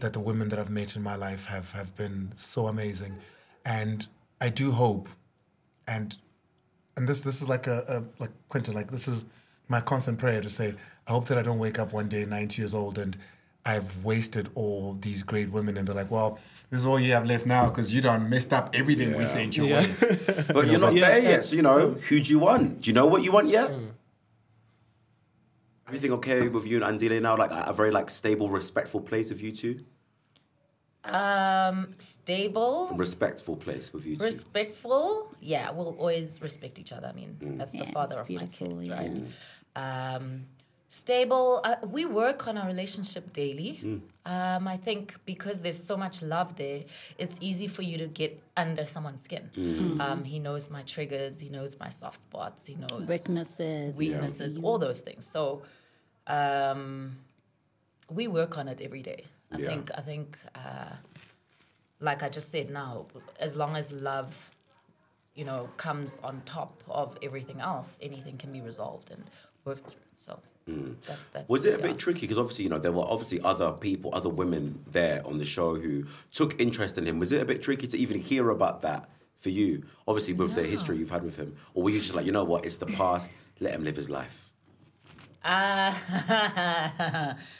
[0.00, 3.16] that the women that I've met in my life have, have been so amazing.
[3.64, 4.06] And
[4.40, 5.08] I do hope,
[5.86, 6.16] and
[6.96, 9.24] and this this is like a, a like Quinton, like this is
[9.68, 10.74] my constant prayer to say,
[11.06, 13.16] I hope that I don't wake up one day 90 years old and
[13.64, 16.38] I've wasted all these great women and they're like, well,
[16.72, 19.58] this is all you have left now because you done messed up everything we sent
[19.58, 19.64] you.
[19.64, 19.86] way.
[20.56, 22.80] But you're not there yet, so you know who do you want?
[22.80, 23.70] Do you know what you want yet?
[25.86, 27.36] Everything okay with you and Andile now?
[27.36, 29.74] Like a a very like stable, respectful place of you two.
[31.04, 34.24] Um, stable, Respectful place with you two.
[34.24, 35.34] respectful.
[35.40, 37.08] Yeah, we'll always respect each other.
[37.08, 37.58] I mean, Mm.
[37.58, 38.96] that's the father it's of my kids, yeah.
[39.00, 39.18] right?
[39.76, 40.46] Um,
[40.92, 41.60] stable.
[41.64, 43.80] Uh, we work on our relationship daily.
[43.82, 44.00] Mm.
[44.26, 46.82] Um, I think because there's so much love there,
[47.18, 49.50] it's easy for you to get under someone's skin.
[49.56, 50.00] Mm.
[50.00, 51.40] Um, he knows my triggers.
[51.40, 52.66] He knows my soft spots.
[52.66, 53.96] He knows Weaknesses.
[53.96, 55.24] weaknesses, all those things.
[55.26, 55.62] So
[56.26, 57.16] um,
[58.10, 59.24] we work on it every day.
[59.50, 59.68] I Yeah.
[59.68, 59.90] think.
[59.96, 60.38] I think.
[60.54, 60.94] Uh,
[62.00, 63.06] like I just said now,
[63.38, 64.50] as long as love,
[65.36, 69.22] you know, comes on top of everything else, anything can be resolved and
[69.64, 70.00] worked through.
[70.16, 70.38] So
[71.06, 71.50] that's that's.
[71.50, 71.98] Was it a bit are.
[71.98, 72.22] tricky?
[72.22, 75.74] Because obviously, you know, there were obviously other people, other women there on the show
[75.74, 77.18] who took interest in him.
[77.18, 79.84] Was it a bit tricky to even hear about that for you?
[80.06, 82.44] Obviously, with the history you've had with him, or were you just like, you know
[82.44, 83.30] what, it's the past.
[83.60, 84.52] Let him live his life.
[85.44, 85.92] Uh,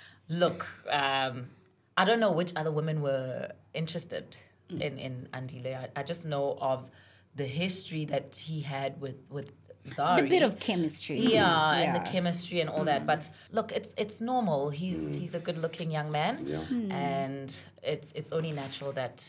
[0.29, 1.49] look, um,
[1.97, 4.37] I don't know which other women were interested
[4.71, 5.77] in in Andile.
[5.77, 6.91] I, I just know of
[7.35, 9.53] the history that he had with with
[9.87, 10.17] Zari.
[10.17, 11.19] The bit of chemistry.
[11.19, 13.03] Yeah, and the chemistry and all that.
[13.03, 13.07] Mm.
[13.07, 14.71] But look, it's it's normal.
[14.71, 15.21] He's mm.
[15.21, 16.59] he's a good-looking young man, Yeah.
[16.59, 16.93] Hmm.
[16.93, 19.27] and it's it's only natural that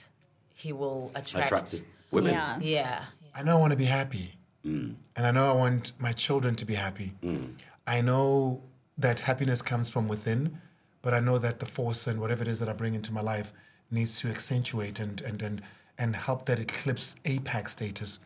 [0.53, 2.33] he will attract Attracted women.
[2.33, 3.05] Yeah, yeah.
[3.35, 4.35] I know I want to be happy.
[4.65, 4.95] Mm.
[5.15, 7.13] And I know I want my children to be happy.
[7.85, 8.61] I know
[8.97, 10.57] that happiness comes from within,
[11.01, 13.21] but I know that the force and whatever it is that I bring into my
[13.21, 13.53] life
[13.91, 15.61] needs to accentuate and and and,
[15.97, 18.19] and help that eclipse apex status.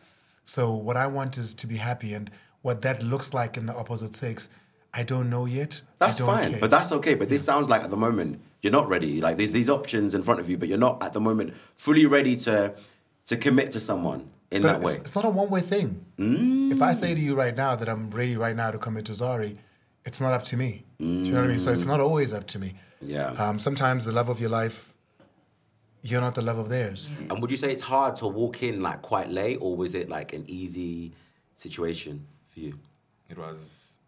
[0.48, 2.30] So what I want is to be happy and
[2.62, 4.48] what that looks like in the opposite sex,
[4.94, 5.82] I don't know yet.
[5.98, 6.60] That's fine, care.
[6.60, 7.14] but that's okay.
[7.14, 9.20] But this sounds like at the moment you're not ready.
[9.20, 12.06] Like there's these options in front of you, but you're not at the moment fully
[12.06, 12.72] ready to
[13.26, 14.94] to commit to someone in But that way.
[14.94, 16.02] it's not a one way thing.
[16.72, 19.12] If I say to you right now that I'm ready right now to commit to
[19.12, 19.58] Zari,
[20.06, 20.86] it's not up to me.
[20.98, 21.58] Do you know what I mean?
[21.58, 22.72] So it's not always up to me.
[23.02, 23.32] Yeah.
[23.32, 24.94] Um, sometimes the love of your life,
[26.10, 27.08] you're not the love of theirs.
[27.30, 30.08] And would you say it's hard to walk in like quite late, or was it
[30.08, 31.12] like an easy
[31.54, 32.78] situation for you?
[33.28, 33.98] It was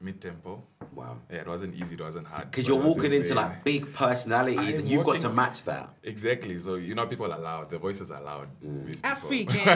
[0.00, 0.62] mid tempo.
[0.94, 1.18] Wow.
[1.30, 1.94] Yeah, it wasn't easy.
[1.94, 2.50] It wasn't hard.
[2.50, 3.36] Because you're walking into there.
[3.36, 5.90] like big personalities, I'm and you've got to match that.
[6.02, 6.58] Exactly.
[6.58, 7.70] So you know, people are loud.
[7.70, 8.48] The voices are loud.
[8.64, 8.86] Mm.
[8.86, 9.60] these people.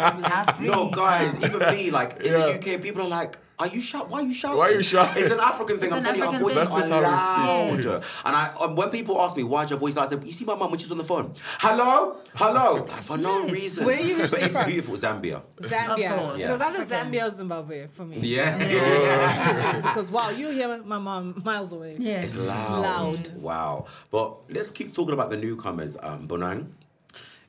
[0.00, 0.66] African.
[0.66, 2.52] No, guys, even me, like in Yeah.
[2.52, 4.08] the UK, people are like, "Are you shout?
[4.10, 4.58] Why are you shouting?
[4.58, 5.22] Why are you shouting?
[5.22, 5.92] It's an African thing.
[5.92, 6.92] It's I'm an telling you, our African voices thing.
[6.92, 8.02] Are just how we loud.
[8.02, 8.10] speak.
[8.24, 10.44] And I, um, when people ask me why's your voice loud, I say, "You see
[10.44, 11.34] my mum when she's on the phone.
[11.58, 13.84] Hello, hello, like, for no reason.
[13.84, 14.66] Where are you But originally it's from?
[14.66, 15.42] beautiful, Zambia.
[15.60, 16.18] Zambia.
[16.18, 16.40] Of course.
[16.40, 18.18] It was either Zambia or Zimbabwe for me.
[18.20, 18.56] Yeah.
[18.58, 19.80] yeah.
[19.82, 21.96] because wow, you hear my mom miles away.
[21.98, 22.22] Yeah.
[22.22, 22.80] It's loud.
[22.82, 23.32] Loud.
[23.36, 23.86] Wow.
[24.10, 25.96] But let's keep talking about the newcomers.
[26.00, 26.68] Um, Bonang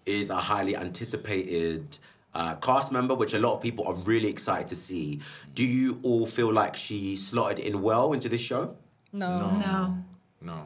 [0.05, 1.97] is a highly anticipated
[2.33, 5.19] uh, cast member, which a lot of people are really excited to see.
[5.53, 8.75] Do you all feel like she slotted in well into this show?
[9.13, 9.51] No.
[9.51, 9.97] No.
[10.41, 10.65] No.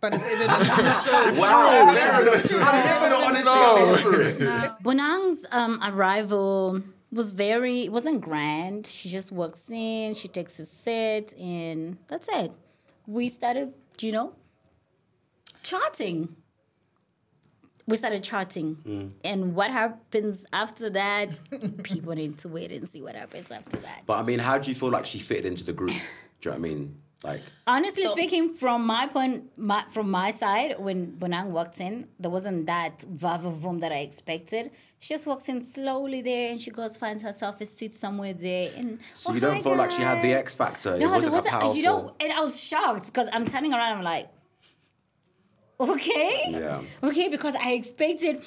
[0.00, 1.32] But it's evident in the show.
[1.40, 1.88] Wow.
[1.88, 3.50] I'm here for the honesty.
[3.50, 4.82] I'm here for it.
[4.82, 8.86] Bonang's um, arrival was very, it wasn't grand.
[8.86, 12.52] She just walks in, she takes a set, and that's it.
[13.06, 14.32] We started, you know,
[15.62, 16.36] charting.
[17.86, 19.12] We started charting.
[19.24, 21.40] And what happens after that,
[21.82, 24.02] people need to wait and see what happens after that.
[24.06, 25.90] But I mean, how do you feel like she fitted into the group?
[25.90, 26.02] Do you
[26.44, 26.96] know what I mean?
[27.24, 32.30] Like, Honestly speaking, from my point, my, from my side, when Bonang walked in, there
[32.32, 34.72] wasn't that vavavoom that I expected.
[34.98, 38.72] She just walks in slowly there, and she goes finds herself a seat somewhere there.
[38.76, 40.32] And so oh, you don't hi, feel like she had the.
[40.34, 40.94] X factor?
[40.94, 41.52] it No, wasn't there a wasn't.
[41.52, 41.76] powerful.
[41.76, 43.98] You know, and I was shocked because I'm turning around.
[43.98, 44.28] I'm like,
[45.90, 46.80] okay, Yeah.
[47.02, 48.42] okay, because I expected.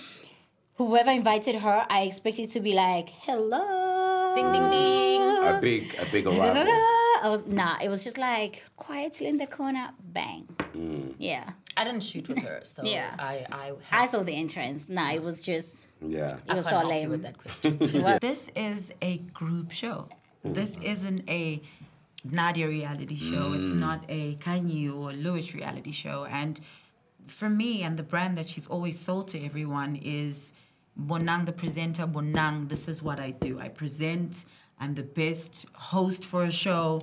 [0.78, 4.36] whoever invited her, I expected to be like, hello.
[4.36, 5.22] Ding, ding, ding.
[5.22, 6.68] A big, a big arrival.
[7.24, 10.48] I was, nah, it was just like quietly in the corner, bang.
[10.76, 11.14] Mm.
[11.18, 11.50] Yeah.
[11.78, 13.16] I didn't shoot with her, so Yeah.
[13.18, 13.72] I I,
[14.04, 14.90] I saw the entrance.
[14.90, 16.38] Nah, it was just, Yeah.
[16.50, 17.10] it was I so can't help you lame.
[17.10, 17.72] with that question.
[18.04, 18.20] What?
[18.22, 20.10] This is a group show.
[20.44, 21.62] This isn't a
[22.40, 23.54] Nadia reality show.
[23.58, 23.80] It's Mm.
[23.88, 26.26] not a Khanyi or Luis reality show.
[26.42, 26.60] And
[27.28, 30.52] for me, and the brand that she's always sold to everyone is
[31.00, 32.08] Bonang, the presenter.
[32.08, 33.60] Bonang, this is what I do.
[33.60, 34.46] I present.
[34.80, 37.00] I'm the best host for a show.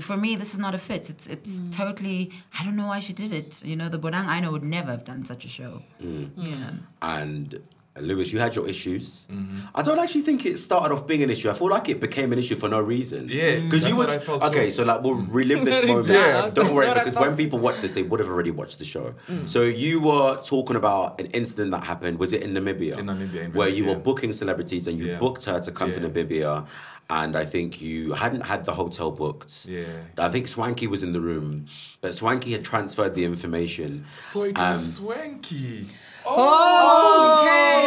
[0.00, 1.10] For me, this is not a fit.
[1.10, 2.32] It's it's totally.
[2.58, 3.64] I don't know why she did it.
[3.64, 5.82] You know, the Bonang I know would never have done such a show.
[6.02, 6.30] Mm.
[6.36, 6.70] Yeah.
[7.02, 7.60] And
[8.02, 9.26] Luis, you had your issues.
[9.74, 11.50] I don't actually think it started off being an issue.
[11.50, 13.28] I feel like it became an issue for no reason.
[13.30, 14.42] Yeah, because you what would.
[14.42, 14.70] Okay, too.
[14.70, 16.08] so like we'll relive this moment.
[16.08, 16.54] dark.
[16.54, 19.14] Don't worry, because when people watch this, they would have already watched the show.
[19.28, 19.48] Mm.
[19.48, 22.18] So you were talking about an incident that happened.
[22.18, 22.98] Was it in Namibia?
[22.98, 25.18] In Namibia, in where you Venice, were booking celebrities and you Yeah.
[25.18, 26.66] booked her to come to Namibia,
[27.10, 29.66] and I think you hadn't had the hotel booked.
[29.66, 29.84] Yeah.
[30.18, 31.66] I think Swanky was in the room,
[32.00, 34.04] but Swanky had transferred the information.
[34.20, 35.86] So it Um, was Swanky.
[36.30, 37.40] Oh,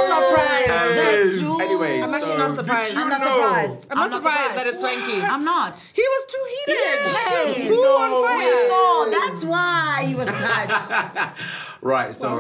[2.50, 2.96] not surprised.
[2.96, 3.88] I'm not surprised.
[3.92, 5.22] I'm not surprised that it's Swanky.
[5.22, 5.80] I'm not.
[5.94, 7.14] He was too heated.
[7.14, 7.68] Like he was Yes.
[7.68, 8.38] too on fire.
[8.38, 9.10] We saw.
[9.30, 11.40] That's why he was touched.
[11.84, 12.40] Right, so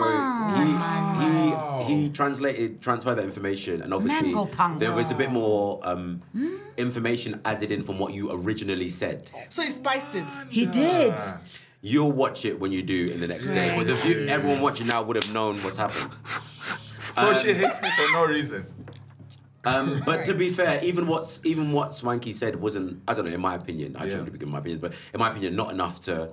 [0.56, 4.32] he, he he translated transferred that information, and obviously
[4.78, 6.22] there was a bit more um,
[6.78, 9.30] information added in from what you originally said.
[9.50, 10.28] So he spiced it.
[10.50, 11.16] He did.
[11.82, 14.88] You'll watch it when you do in the next day, but the view, everyone watching
[14.88, 16.14] now would have known what's happened.
[17.12, 18.66] So Um, she hates me for no reason.
[19.66, 23.32] Um, but to be fair, even what's even what Swanky said wasn't I don't know
[23.34, 23.96] in my opinion.
[23.96, 24.10] I Yeah.
[24.10, 26.30] shouldn't really give my opinions, but in my opinion, not enough to.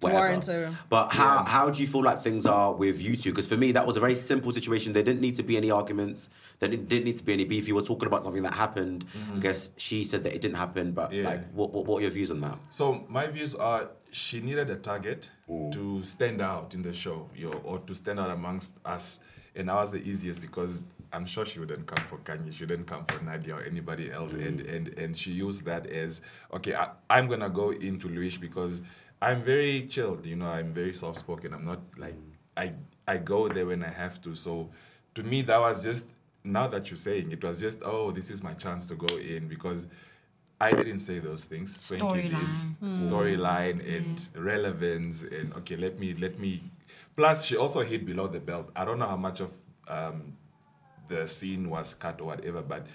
[0.00, 0.72] Whatever.
[0.88, 3.30] But how how do you feel like things are with you two?
[3.30, 4.92] Because for me, that was a very simple situation.
[4.92, 6.28] There didn't need to be any arguments.
[6.58, 7.68] There didn't, didn't need to be any beef.
[7.68, 9.04] You were talking about something that happened.
[9.32, 10.90] I guess she said that it didn't happen.
[10.90, 11.24] But Yeah.
[11.26, 12.58] like, what, what what are your views on that?
[12.70, 15.30] So my views are she needed a target
[15.70, 19.20] to stand out in the show, you know, or to stand out amongst us.
[19.54, 22.86] And I was the easiest because I'm sure she wouldn't come for Khanyi, she wouldn't
[22.86, 24.32] come for Nadia or anybody else.
[24.32, 28.82] And and and she used that as okay, I, I'm gonna go into Luis because
[29.20, 31.52] I'm very chilled, you know, I'm very soft spoken.
[31.52, 32.16] I'm not like
[32.56, 32.72] I
[33.06, 34.34] I go there when I have to.
[34.34, 34.70] So
[35.14, 36.06] to me that was just
[36.44, 39.48] now that you're saying it was just oh this is my chance to go in
[39.48, 39.86] because
[40.62, 41.76] I didn't say those things.
[41.76, 42.56] Storyline.
[42.80, 42.94] Mm.
[43.08, 46.62] Storyline and relevance and okay, let me let me.
[47.16, 48.70] Plus, she also hit below the belt.
[48.74, 49.50] I don't know how much of
[49.88, 50.36] um,
[51.08, 52.86] the scene was cut or whatever, but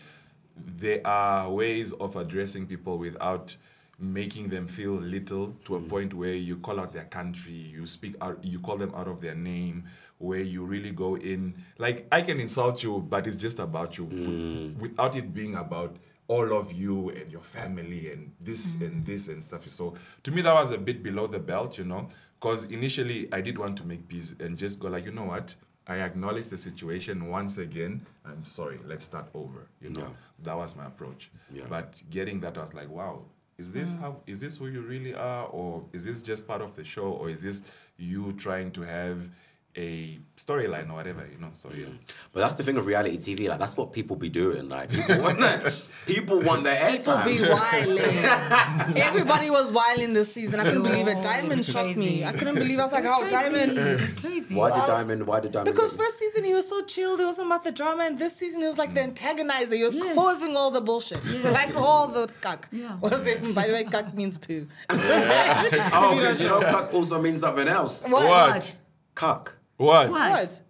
[0.56, 3.56] there are ways of addressing people without
[4.00, 5.90] making them feel little to a mm.
[5.90, 9.22] point where you call out their country, you speak out, you call them out of
[9.22, 9.86] their name,
[10.20, 11.54] where you really go in.
[11.78, 14.78] Like I can insult you, but it's just about you, w- mm.
[14.78, 15.96] without it being about
[16.28, 18.88] all of you and your family and this mm.
[18.88, 19.68] and this and stuff.
[19.70, 23.42] So to me, that was a bit below the belt, you know, because initially I
[23.42, 25.56] did want to make peace and just go like, you know what.
[25.90, 28.06] I acknowledge the situation once again.
[28.26, 28.78] I'm sorry.
[28.86, 29.68] Let's start over.
[29.82, 30.14] You know, Yeah.
[30.44, 31.32] that was my approach.
[31.50, 31.64] Yeah.
[31.70, 33.24] But getting that, I was like, wow,
[33.58, 34.00] is this Mm.
[34.02, 34.22] how?
[34.28, 37.30] Is this who you really are, or is this just part of the show, or
[37.30, 37.62] is this
[37.98, 39.30] you trying to have
[39.78, 41.28] a storyline or whatever?
[41.32, 41.50] You know.
[41.54, 41.86] So yeah.
[41.86, 41.98] Mm.
[42.34, 43.48] But that's the thing of reality TV.
[43.48, 44.68] Like that's what people be doing.
[44.68, 45.72] Like people want their,
[46.06, 48.00] people want their People be wilding.
[48.98, 50.60] Everybody was wilding this season.
[50.60, 51.22] I couldn't believe it.
[51.22, 52.26] Diamond shocked me.
[52.26, 52.80] I couldn't believe.
[52.80, 53.78] I was like, how Diamond?
[54.20, 54.56] crazy.
[54.56, 55.28] Why did Diamond?
[55.28, 55.74] Why did Diamond?
[55.74, 58.62] Because first season he was so chilled, it wasn't about the drama, and this season
[58.62, 59.14] he was like the mm.
[59.14, 59.74] antagonizer.
[59.74, 62.70] He was causing all the bullshit, like all the cuck.
[63.02, 63.44] Was it?
[63.54, 64.68] By the way, cuck means poo.
[64.90, 68.04] oh, because you know, cuck also means something else.
[68.08, 68.28] What?
[68.28, 68.78] What?
[69.16, 69.57] Cuck.
[69.78, 70.10] What?
[70.10, 70.62] What?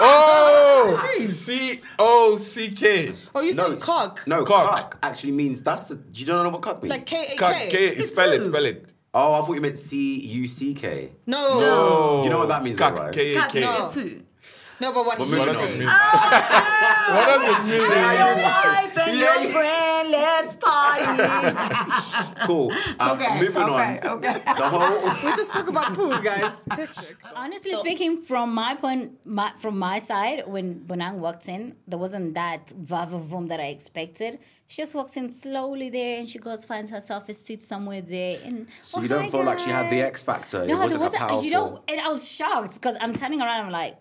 [0.00, 3.12] Oh, C O C K.
[3.34, 4.22] Oh, you No, said cock.
[4.26, 4.70] No, Cock.
[4.70, 6.00] cock actually means that's the.
[6.14, 6.90] You don't know what cock means?
[6.92, 7.68] Like K A Cuck, K.
[7.94, 8.02] K.
[8.02, 8.44] Spell it.
[8.44, 8.92] Spell it.
[9.12, 11.10] Oh, I thought you meant C U C K.
[11.26, 11.58] No.
[11.58, 12.22] No.
[12.24, 13.14] You know what that means, Cuck, though, right?
[13.14, 13.60] K A Cat K.
[13.62, 13.88] No.
[13.92, 14.22] poo.
[14.80, 15.78] No, but what What he does What it it said.
[15.80, 15.88] mean?
[15.90, 17.80] Ah, what does it ah, mean?
[17.82, 18.12] Ah.
[18.22, 21.04] Your wife and your friend, let's party.
[22.46, 22.72] Cool.
[23.00, 24.08] Um, Okay, moving okay, on.
[24.18, 24.34] okay.
[24.44, 25.02] The whole.
[25.24, 26.64] We just spoke about poo, guys.
[27.34, 32.34] Honestly speaking, from my point, my, from my side, when Bonang walked in, there wasn't
[32.34, 34.38] that vava vroom that I expected.
[34.68, 38.38] She just walks in slowly there, and she goes finds herself a seat somewhere there.
[38.44, 40.02] And So "Oh, you don't hi, feel like she had the.
[40.02, 40.62] X factor.
[40.62, 41.20] it No, wasn't there wasn't.
[41.22, 41.44] powerful.
[41.44, 43.66] You know, and I was shocked because I'm turning around.
[43.66, 43.96] I'm like,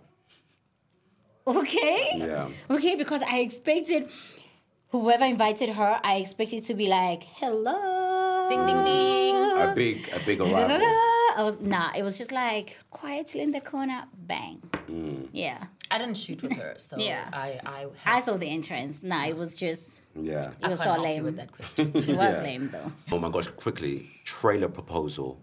[1.47, 2.49] okay, Yeah.
[2.69, 4.09] okay, because I expected.
[4.89, 8.47] whoever invited her, I expected to be like, hello.
[8.49, 9.35] Ding, ding, ding.
[9.35, 10.79] A big, a big arrival.
[11.39, 14.61] I was, nah, it was just like quietly in the corner, bang.
[14.89, 15.27] Mm.
[15.33, 15.65] Yeah.
[15.91, 17.29] I didn't shoot with her, so Yeah.
[17.33, 17.87] I I,
[18.17, 19.03] I saw the entrance.
[19.03, 20.51] Nah, it was just, Yeah.
[20.63, 21.23] it was I so can't help you lame.
[21.25, 21.87] with that question.
[21.95, 22.41] it was Yeah.
[22.41, 22.91] lame though.
[23.11, 24.09] Oh my gosh, quickly.
[24.23, 25.41] Trailer proposal.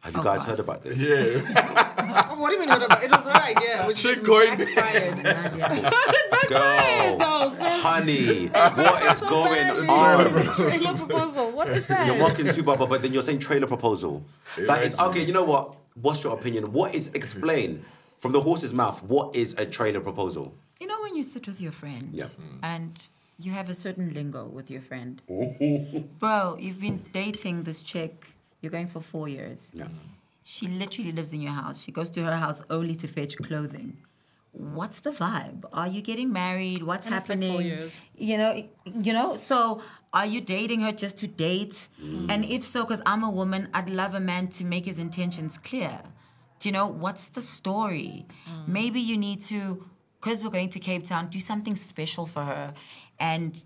[0.00, 0.48] Have you Oh, guys gosh.
[0.48, 1.42] heard about this?
[2.38, 2.68] what do you mean?
[2.68, 3.84] What about, it was her idea.
[3.86, 5.22] Which She going backfired.
[6.48, 7.82] Girl, No, sis.
[7.82, 10.54] honey, what is going on?
[10.54, 11.50] Trailer proposal.
[11.52, 12.06] What is that?
[12.06, 14.24] You're walking to Baba, but then you're saying trailer proposal.
[14.58, 15.24] That is okay.
[15.24, 15.74] You know what?
[16.00, 16.72] What's your opinion?
[16.72, 17.84] What is explain
[18.20, 19.02] from the horse's mouth?
[19.02, 20.54] What is a trailer proposal?
[20.80, 22.26] You know when you sit with your friend Yeah.
[22.62, 23.08] and
[23.40, 25.20] you have a certain lingo with your friend.
[26.18, 28.28] Bro, you've been dating this chick,
[28.60, 29.58] you're going for four years.
[29.72, 29.88] Yeah.
[30.46, 31.82] She literally lives in your house.
[31.82, 33.96] She goes to her house only to fetch clothing.
[34.52, 35.64] What's the vibe?
[35.72, 36.84] Are you getting married?
[36.84, 37.52] What's And it's like happening?
[37.52, 38.00] four years.
[38.16, 38.64] You know,
[39.06, 39.34] you know.
[39.34, 39.82] So,
[40.12, 41.88] are you dating her just to date?
[42.00, 42.30] Mm.
[42.30, 45.58] And if so, because I'm a woman, I'd love a man to make his intentions
[45.58, 46.00] clear.
[46.60, 48.26] Do you know what's the story?
[48.68, 49.84] Maybe you need to,
[50.20, 52.72] because we're going to Cape Town, do something special for her,
[53.18, 53.62] and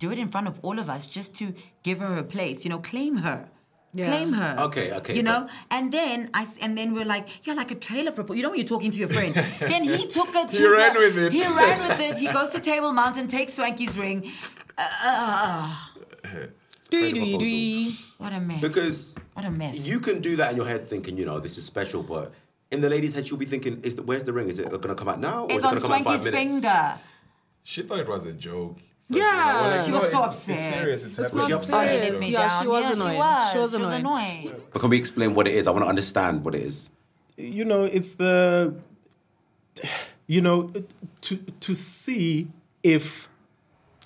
[0.00, 2.64] do it in front of all of us, just to give her a place.
[2.64, 3.48] You know, claim her.
[3.94, 4.06] Yeah.
[4.06, 4.56] Claim her.
[4.58, 7.74] Okay, okay, You know, but- and then I and then we're like, you're like a
[7.74, 8.36] trailer proposal.
[8.36, 9.34] You know when you're talking to your friend.
[9.60, 10.50] then he took it.
[10.50, 11.32] He to ran the- with it.
[11.32, 12.16] He ran with it.
[12.18, 14.32] He goes to Table Mountain, takes Swanky's ring.
[14.78, 15.76] Uh, uh,
[16.90, 17.92] Trailer proposal.
[18.18, 18.60] what a mess.
[18.62, 19.86] Because what a mess.
[19.86, 22.32] you can do that in your head, thinking, you know, this is special, but
[22.70, 24.48] in the lady's head, she'll be thinking, is the, where's the ring?
[24.48, 25.92] Is it going to come out now, or it's is it on going to come
[25.92, 26.52] out in five Swanky's minutes?
[26.62, 26.98] finger.
[27.62, 28.78] She thought it was a joke.
[29.12, 29.60] Yeah.
[29.76, 30.58] Like, She no, was so it's- upset.
[30.58, 31.06] It's serious.
[31.06, 31.88] It's It's she upset?
[31.88, 32.20] serious.
[32.20, 32.62] me Yeah, down.
[32.62, 33.12] she was Yeah, annoyed.
[33.12, 33.52] She was.
[33.52, 34.44] She was She was annoyed.
[34.44, 34.62] annoyed.
[34.72, 35.66] But can we explain what it is?
[35.66, 36.90] I want to understand what it is.
[37.38, 38.74] you know it's the
[40.26, 40.70] you know
[41.22, 41.36] to
[41.66, 42.48] to see
[42.82, 43.28] if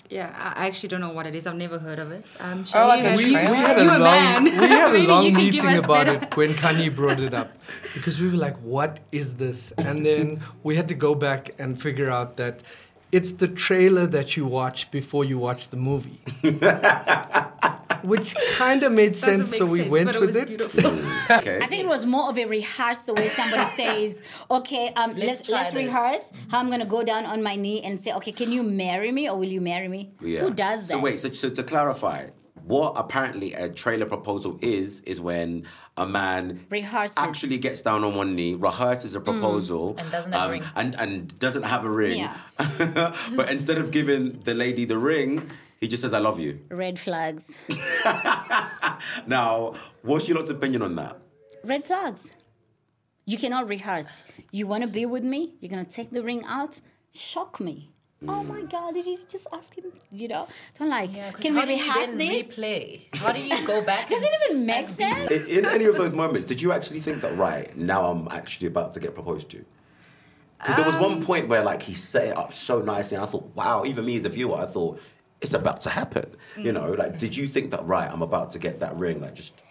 [0.09, 1.45] Yeah, I I actually don't know what it is.
[1.45, 2.23] I've never heard of it.
[2.39, 4.43] Um, Oh, like Shaheen, a have we, we had a you long man.
[4.45, 7.19] we had a Maybe long you can give meeting about better- it when Khanyi brought
[7.19, 7.49] it up
[7.93, 11.69] because we were like, "What is this?" And then we had to go back and
[11.87, 12.55] figure out that
[13.11, 16.21] it's the trailer that you watch before you watch the movie,
[18.03, 19.55] which kind of made sense.
[19.55, 21.03] So we sense, went but it with was it.
[21.29, 21.59] Okay.
[21.61, 25.49] I think it was more of a rehearsal where somebody says, "Okay, um, Let's let's
[25.49, 28.63] let's, rehearse how I'm gonna go down on my knee and say, okay, can you
[28.63, 30.11] marry me or will you marry me?
[30.21, 30.41] Yeah.
[30.41, 30.93] Who does that?
[30.93, 32.27] So wait, so, so to clarify,
[32.67, 35.65] what apparently a trailer proposal is is when
[35.95, 37.13] a man Rehearses.
[37.15, 39.25] actually gets down on one knee, rehearses a mm.
[39.25, 40.63] proposal, And doesn't have a ring.
[40.75, 42.19] and and doesn't have a ring.
[42.19, 42.35] Yeah.
[43.35, 45.49] but instead of giving the lady the ring,
[45.79, 47.55] he just says, "I love you." Red flags.
[49.25, 51.17] Now, what's your lot's opinion on that?
[51.63, 52.31] Red flags.
[53.25, 54.23] You cannot rehearse.
[54.51, 55.53] You want to be with me?
[55.59, 56.81] You're gonna take the ring out.
[57.13, 57.89] Shock me.
[58.27, 58.95] Oh my God!
[58.95, 59.91] Did you just ask him?
[60.11, 60.47] You know,
[60.79, 61.15] don't like.
[61.15, 62.47] Yeah, 'cause can we do rehearse this?
[62.47, 63.01] replay?
[63.15, 64.09] How do you go back?
[64.09, 65.29] Does it even make sense?
[65.31, 68.67] In, in any of those moments, did you actually think that right now I'm actually
[68.67, 69.63] about to get proposed to?
[70.57, 73.23] Because there was Um, one point where like he set it up so nicely, and
[73.23, 73.83] I thought, wow.
[73.85, 74.99] Even me as a viewer, I thought
[75.39, 76.35] it's about to happen.
[76.57, 78.09] You know, like did you think that right?
[78.11, 79.21] I'm about to get that ring.
[79.21, 79.61] Like just,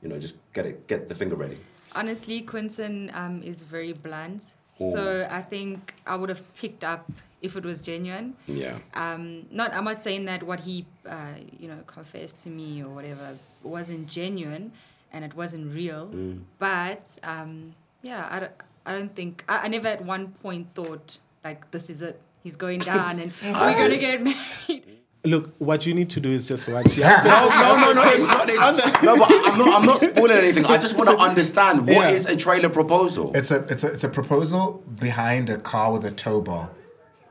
[0.00, 1.58] you know, just get it, get the finger ready.
[1.94, 4.52] Honestly, Quinton um, is very blunt.
[4.90, 7.10] So I think I would have picked up
[7.42, 8.34] if it was genuine.
[8.46, 8.78] Yeah.
[8.94, 12.88] Um, not, I'm not saying that what he, uh, you know, confessed to me or
[12.88, 14.72] whatever wasn't genuine
[15.12, 16.08] and it wasn't real.
[16.08, 16.42] Mm.
[16.58, 18.52] But um, yeah, I don't,
[18.86, 22.20] I don't think, I, I never at one point thought, like, this is it.
[22.42, 24.98] He's going down and we're going to get married.
[25.24, 28.48] Look what you need to do is just watch no, no, no, no, it's not.
[28.48, 29.80] It's, no, but I'm not.
[29.80, 30.64] I'm not spoiling anything.
[30.66, 32.32] I just want to understand what is Yeah.
[32.32, 33.30] a trailer proposal.
[33.34, 36.70] It's a it's a it's a proposal behind a car with a tow bar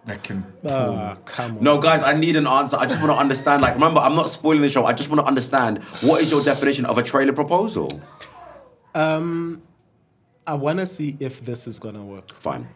[0.06, 0.72] that can pull.
[0.72, 1.64] Ah, come on.
[1.64, 2.78] No, guys, I need an answer.
[2.78, 3.62] I just want to understand.
[3.62, 4.86] Like, remember, I'm not spoiling the show.
[4.86, 8.02] I just want to understand what is your definition of a trailer proposal.
[8.96, 9.62] Um,
[10.48, 12.34] I want to see if this is gonna work.
[12.34, 12.68] Fine.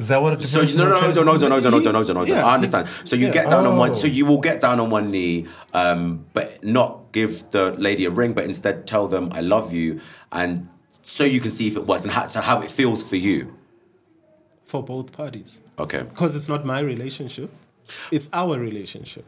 [0.00, 2.12] Is that what it So no, no, no, no, no, no, no, no, no, no,
[2.12, 2.34] no, no.
[2.34, 2.90] I understand.
[3.04, 3.90] So you get down on one.
[3.90, 3.94] Oh.
[3.94, 8.10] So you will get down on one knee, um, but not give the lady a
[8.10, 10.00] ring, but instead tell them I love you,
[10.32, 10.70] and
[11.02, 13.54] so you can see if it works and how, so how it feels for you.
[14.64, 17.50] for both parties Okay, because it's not my relationship;
[18.10, 19.26] it's our relationship.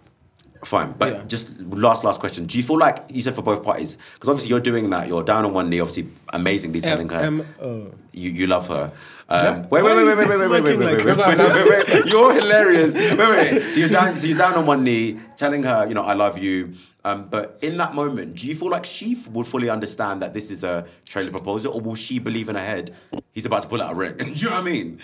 [0.64, 0.92] Fine.
[0.92, 2.46] But just last, last question.
[2.46, 3.98] Do you feel like you said for both parties?
[4.14, 5.08] Because obviously you're doing that.
[5.08, 7.90] You're down on one knee, obviously amazingly telling her Um, oh.
[8.12, 8.92] you, you love her.
[9.28, 9.66] Um, Yeah.
[9.70, 12.06] Wait, wait, wait, wait, wait, wait, wait, wait, wait, wait, wait, wait, wait, wait, wait.
[12.06, 12.94] You're hilarious.
[12.94, 13.70] Wait, wait.
[13.70, 14.14] So you're down.
[14.16, 16.74] So you're down on one knee, telling her, you know, I love you.
[17.04, 20.34] Um, but in that moment, do you feel like she f- would fully understand that
[20.34, 22.94] this is a trailer proposal, or will she believe in her head
[23.32, 24.16] he's about to pull out a ring?
[24.18, 25.00] do you know what I mean?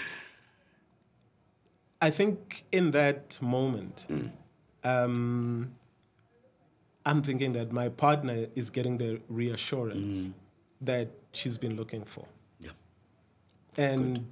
[2.01, 4.31] I think in that moment, Mm.
[4.85, 5.73] Um,
[7.05, 10.31] I'm thinking that my partner is getting the reassurance
[10.81, 12.27] that she's been looking for.
[12.61, 12.71] Yeah.
[13.77, 14.27] And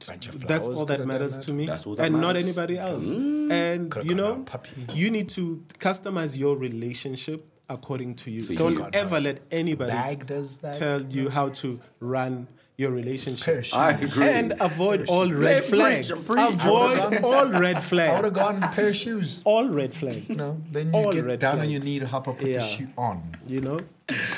[0.46, 3.06] that's all that matters to me, That's all that and not anybody else.
[3.06, 3.52] Mm.
[3.52, 4.44] And Could've you know,
[4.92, 8.42] you need to customize your relationship according to you.
[8.42, 8.54] For.
[8.54, 10.74] Don't God, ever let anybody Bag does that.
[10.74, 13.56] tell you how to run your relationship.
[13.56, 13.72] Push.
[13.74, 14.28] I agree.
[14.28, 16.26] And avoid all red Preach, flags.
[16.26, 16.38] preach.
[16.38, 18.30] I Avoid all red I would have flags.
[18.30, 19.40] gone a pair of shoes.
[19.44, 20.28] All red flags.
[20.36, 21.86] No, then you All get red down on your flags.
[21.86, 22.66] knee to hop up, put the Yeah.
[22.66, 23.22] shoe on.
[23.46, 23.80] You know?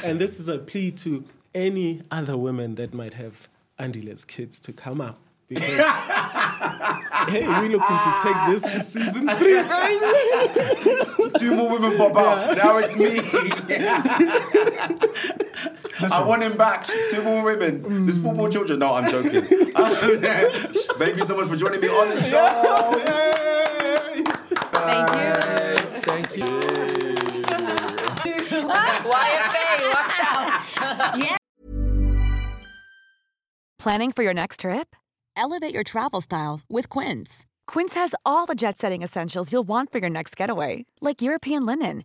[0.07, 1.25] and this is a plea to
[1.55, 5.19] any other women that might have Andile's kids to come up.
[5.49, 5.67] Because,
[7.29, 11.31] hey, we're looking to take this to season three, baby.
[11.39, 12.57] Two more women pop out.
[12.59, 13.21] Now it's me.
[16.01, 16.87] I want him back.
[17.11, 17.83] Two more women.
[17.83, 18.07] Mm.
[18.07, 18.79] There's four more children.
[18.79, 19.41] No, I'm joking.
[19.43, 22.49] Thank you so much for joining me on the show.
[24.73, 25.35] Thank you.
[26.03, 26.45] Thank you.
[28.69, 31.19] YFA, watch out.
[31.19, 31.37] yeah.
[33.79, 34.95] Planning for your next trip?
[35.37, 37.47] Elevate your travel style with Quince.
[37.67, 41.65] Quince has all the jet setting essentials you'll want for your next getaway, like European
[41.65, 42.05] linen,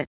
[0.00, 0.08] it.